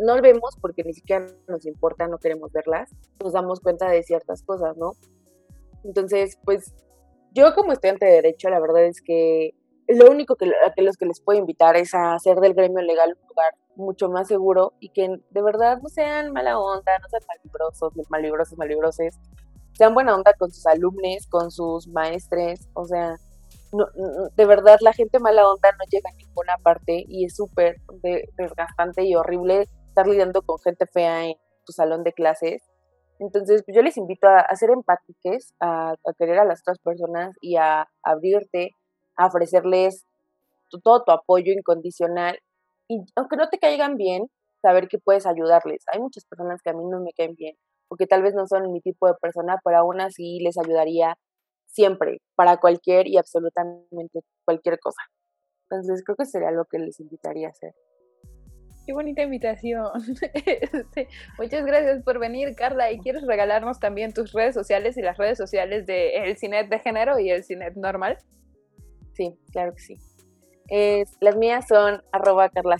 no 0.00 0.16
lo 0.16 0.22
vemos 0.22 0.56
porque 0.60 0.82
ni 0.82 0.94
siquiera 0.94 1.26
nos 1.46 1.66
importa, 1.66 2.08
no 2.08 2.18
queremos 2.18 2.52
verlas, 2.52 2.90
nos 3.22 3.32
damos 3.32 3.60
cuenta 3.60 3.88
de 3.90 4.02
ciertas 4.02 4.42
cosas, 4.42 4.76
¿no? 4.76 4.92
Entonces, 5.84 6.38
pues 6.44 6.74
yo 7.32 7.54
como 7.54 7.72
estudiante 7.72 8.06
de 8.06 8.12
Derecho, 8.12 8.48
la 8.48 8.60
verdad 8.60 8.84
es 8.84 9.02
que 9.02 9.54
lo 9.86 10.10
único 10.10 10.36
que, 10.36 10.46
a 10.46 10.82
los 10.82 10.96
que 10.96 11.06
les 11.06 11.20
puedo 11.20 11.38
invitar 11.38 11.76
es 11.76 11.94
a 11.94 12.14
hacer 12.14 12.38
del 12.38 12.54
gremio 12.54 12.80
legal 12.80 13.16
un 13.20 13.28
lugar 13.28 13.54
mucho 13.76 14.08
más 14.08 14.28
seguro 14.28 14.72
y 14.80 14.90
que 14.90 15.08
de 15.30 15.42
verdad 15.42 15.78
no 15.82 15.88
sean 15.88 16.32
mala 16.32 16.58
onda, 16.58 16.98
no 17.00 17.08
sean 17.08 17.22
malibrosos, 17.28 17.92
malibrosos, 18.08 18.56
malibroses, 18.56 19.20
sean 19.74 19.94
buena 19.94 20.14
onda 20.14 20.32
con 20.34 20.50
sus 20.50 20.66
alumnos, 20.66 21.26
con 21.28 21.50
sus 21.50 21.88
maestres, 21.88 22.68
o 22.74 22.84
sea, 22.84 23.16
no, 23.72 23.86
de 24.36 24.46
verdad 24.46 24.78
la 24.80 24.92
gente 24.92 25.18
mala 25.18 25.48
onda 25.48 25.70
no 25.72 25.84
llega 25.90 26.08
a 26.10 26.16
ninguna 26.16 26.56
parte 26.58 27.04
y 27.08 27.24
es 27.24 27.34
súper 27.34 27.76
desgastante 28.36 29.04
y 29.04 29.16
horrible 29.16 29.68
estar 29.88 30.06
lidiando 30.06 30.42
con 30.42 30.58
gente 30.60 30.86
fea 30.86 31.26
en 31.26 31.34
tu 31.66 31.72
salón 31.72 32.04
de 32.04 32.12
clases. 32.12 32.62
Entonces, 33.18 33.62
pues 33.64 33.76
yo 33.76 33.82
les 33.82 33.96
invito 33.96 34.28
a, 34.28 34.40
a 34.40 34.56
ser 34.56 34.70
empáticos, 34.70 35.54
a, 35.60 35.92
a, 35.92 36.12
querer 36.18 36.38
a 36.38 36.44
las 36.44 36.60
otras 36.60 36.78
personas 36.78 37.34
y 37.40 37.56
a 37.56 37.88
abrirte, 38.02 38.70
a 39.16 39.26
ofrecerles 39.26 40.04
todo 40.82 41.04
tu 41.04 41.12
apoyo 41.12 41.52
incondicional 41.52 42.38
y 42.88 43.00
aunque 43.16 43.36
no 43.36 43.48
te 43.48 43.58
caigan 43.58 43.96
bien, 43.96 44.26
saber 44.60 44.88
que 44.88 44.98
puedes 44.98 45.26
ayudarles. 45.26 45.84
Hay 45.92 46.00
muchas 46.00 46.24
personas 46.24 46.60
que 46.62 46.70
a 46.70 46.74
mí 46.74 46.84
no 46.84 47.00
me 47.00 47.12
caen 47.12 47.34
bien 47.36 47.56
porque 47.94 48.08
tal 48.08 48.24
vez 48.24 48.34
no 48.34 48.44
son 48.48 48.72
mi 48.72 48.80
tipo 48.80 49.06
de 49.06 49.14
persona, 49.20 49.60
pero 49.64 49.78
aún 49.78 50.00
así 50.00 50.40
les 50.40 50.58
ayudaría 50.58 51.16
siempre, 51.68 52.18
para 52.34 52.56
cualquier 52.56 53.06
y 53.06 53.18
absolutamente 53.18 54.18
cualquier 54.44 54.80
cosa. 54.80 55.00
Entonces 55.70 56.02
creo 56.04 56.16
que 56.16 56.24
sería 56.24 56.50
lo 56.50 56.64
que 56.64 56.80
les 56.80 56.98
invitaría 56.98 57.46
a 57.46 57.50
hacer. 57.50 57.72
Qué 58.84 58.92
bonita 58.92 59.22
invitación. 59.22 59.92
Este, 60.34 61.08
muchas 61.38 61.64
gracias 61.64 62.02
por 62.02 62.18
venir, 62.18 62.56
Carla. 62.56 62.90
¿Y 62.90 62.98
quieres 62.98 63.24
regalarnos 63.24 63.78
también 63.78 64.12
tus 64.12 64.32
redes 64.32 64.56
sociales 64.56 64.96
y 64.96 65.02
las 65.02 65.16
redes 65.16 65.38
sociales 65.38 65.86
de 65.86 66.16
el 66.16 66.36
Cinet 66.36 66.68
de 66.68 66.80
género 66.80 67.20
y 67.20 67.30
el 67.30 67.44
Cinet 67.44 67.76
normal? 67.76 68.18
Sí, 69.12 69.38
claro 69.52 69.72
que 69.72 69.82
sí. 69.82 69.96
las 71.20 71.36
mías 71.36 71.68
son 71.68 72.02
arroba 72.10 72.48
Carla 72.48 72.76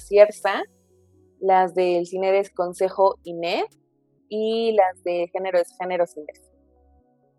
las 1.39 1.75
del 1.77 2.05
Cinet 2.05 2.35
es 2.35 2.51
Consejo 2.51 3.15
Inet 3.23 3.84
y 4.29 4.73
las 4.73 5.03
de 5.05 5.29
género 5.33 5.59
es 5.59 5.77
Género 5.79 6.07
Cines. 6.07 6.55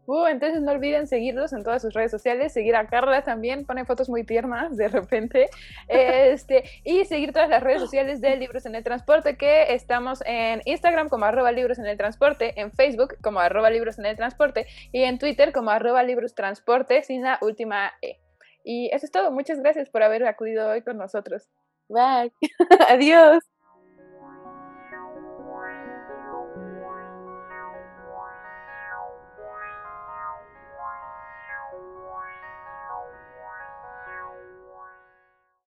Uh, 0.08 0.28
entonces 0.28 0.62
no 0.62 0.71
olviden 0.71 1.08
seguirlos 1.08 1.52
en 1.54 1.63
todas 1.63 1.82
sus 1.82 1.93
redes 1.93 2.12
sociales, 2.12 2.54
seguir 2.54 2.76
a 2.76 2.86
Carla 2.88 3.24
también, 3.24 3.65
pone 3.65 3.86
fotos 3.86 4.08
muy 4.08 4.24
tiernas 4.24 4.78
de 4.78 4.88
repente, 4.88 5.50
este, 5.88 6.63
y 6.84 7.06
seguir 7.06 7.34
todas 7.34 7.50
las 7.50 7.63
redes 7.63 7.82
sociales 7.82 8.21
de 8.21 8.36
Libros 8.38 8.65
en 8.67 8.76
el 8.76 8.84
Transporte, 8.84 9.36
que 9.36 9.74
estamos 9.74 10.21
en 10.26 10.62
Instagram 10.65 11.10
como 11.10 11.26
arroba 11.26 11.52
libros 11.52 11.80
en 11.80 11.88
el 11.88 11.98
transporte, 11.98 12.60
en 12.60 12.71
Facebook 12.71 13.15
como 13.21 13.39
arroba 13.39 13.69
libros 13.71 13.98
en 13.98 14.06
el 14.06 14.15
transporte 14.15 14.67
y 14.91 15.04
en 15.04 15.17
Twitter 15.17 15.52
como 15.52 15.71
arroba 15.71 16.04
libros 16.04 16.36
transporte 16.36 17.02
sin 17.02 17.24
la 17.24 17.39
última 17.41 17.91
E. 18.02 18.19
Y 18.63 18.89
eso 18.93 19.06
es 19.06 19.12
todo, 19.12 19.32
muchas 19.32 19.60
gracias 19.60 19.89
por 19.89 20.04
haber 20.04 20.26
acudido 20.28 20.69
hoy 20.69 20.84
con 20.84 20.98
nosotros. 20.98 21.48
Bye, 21.88 22.32
adiós. 22.89 23.55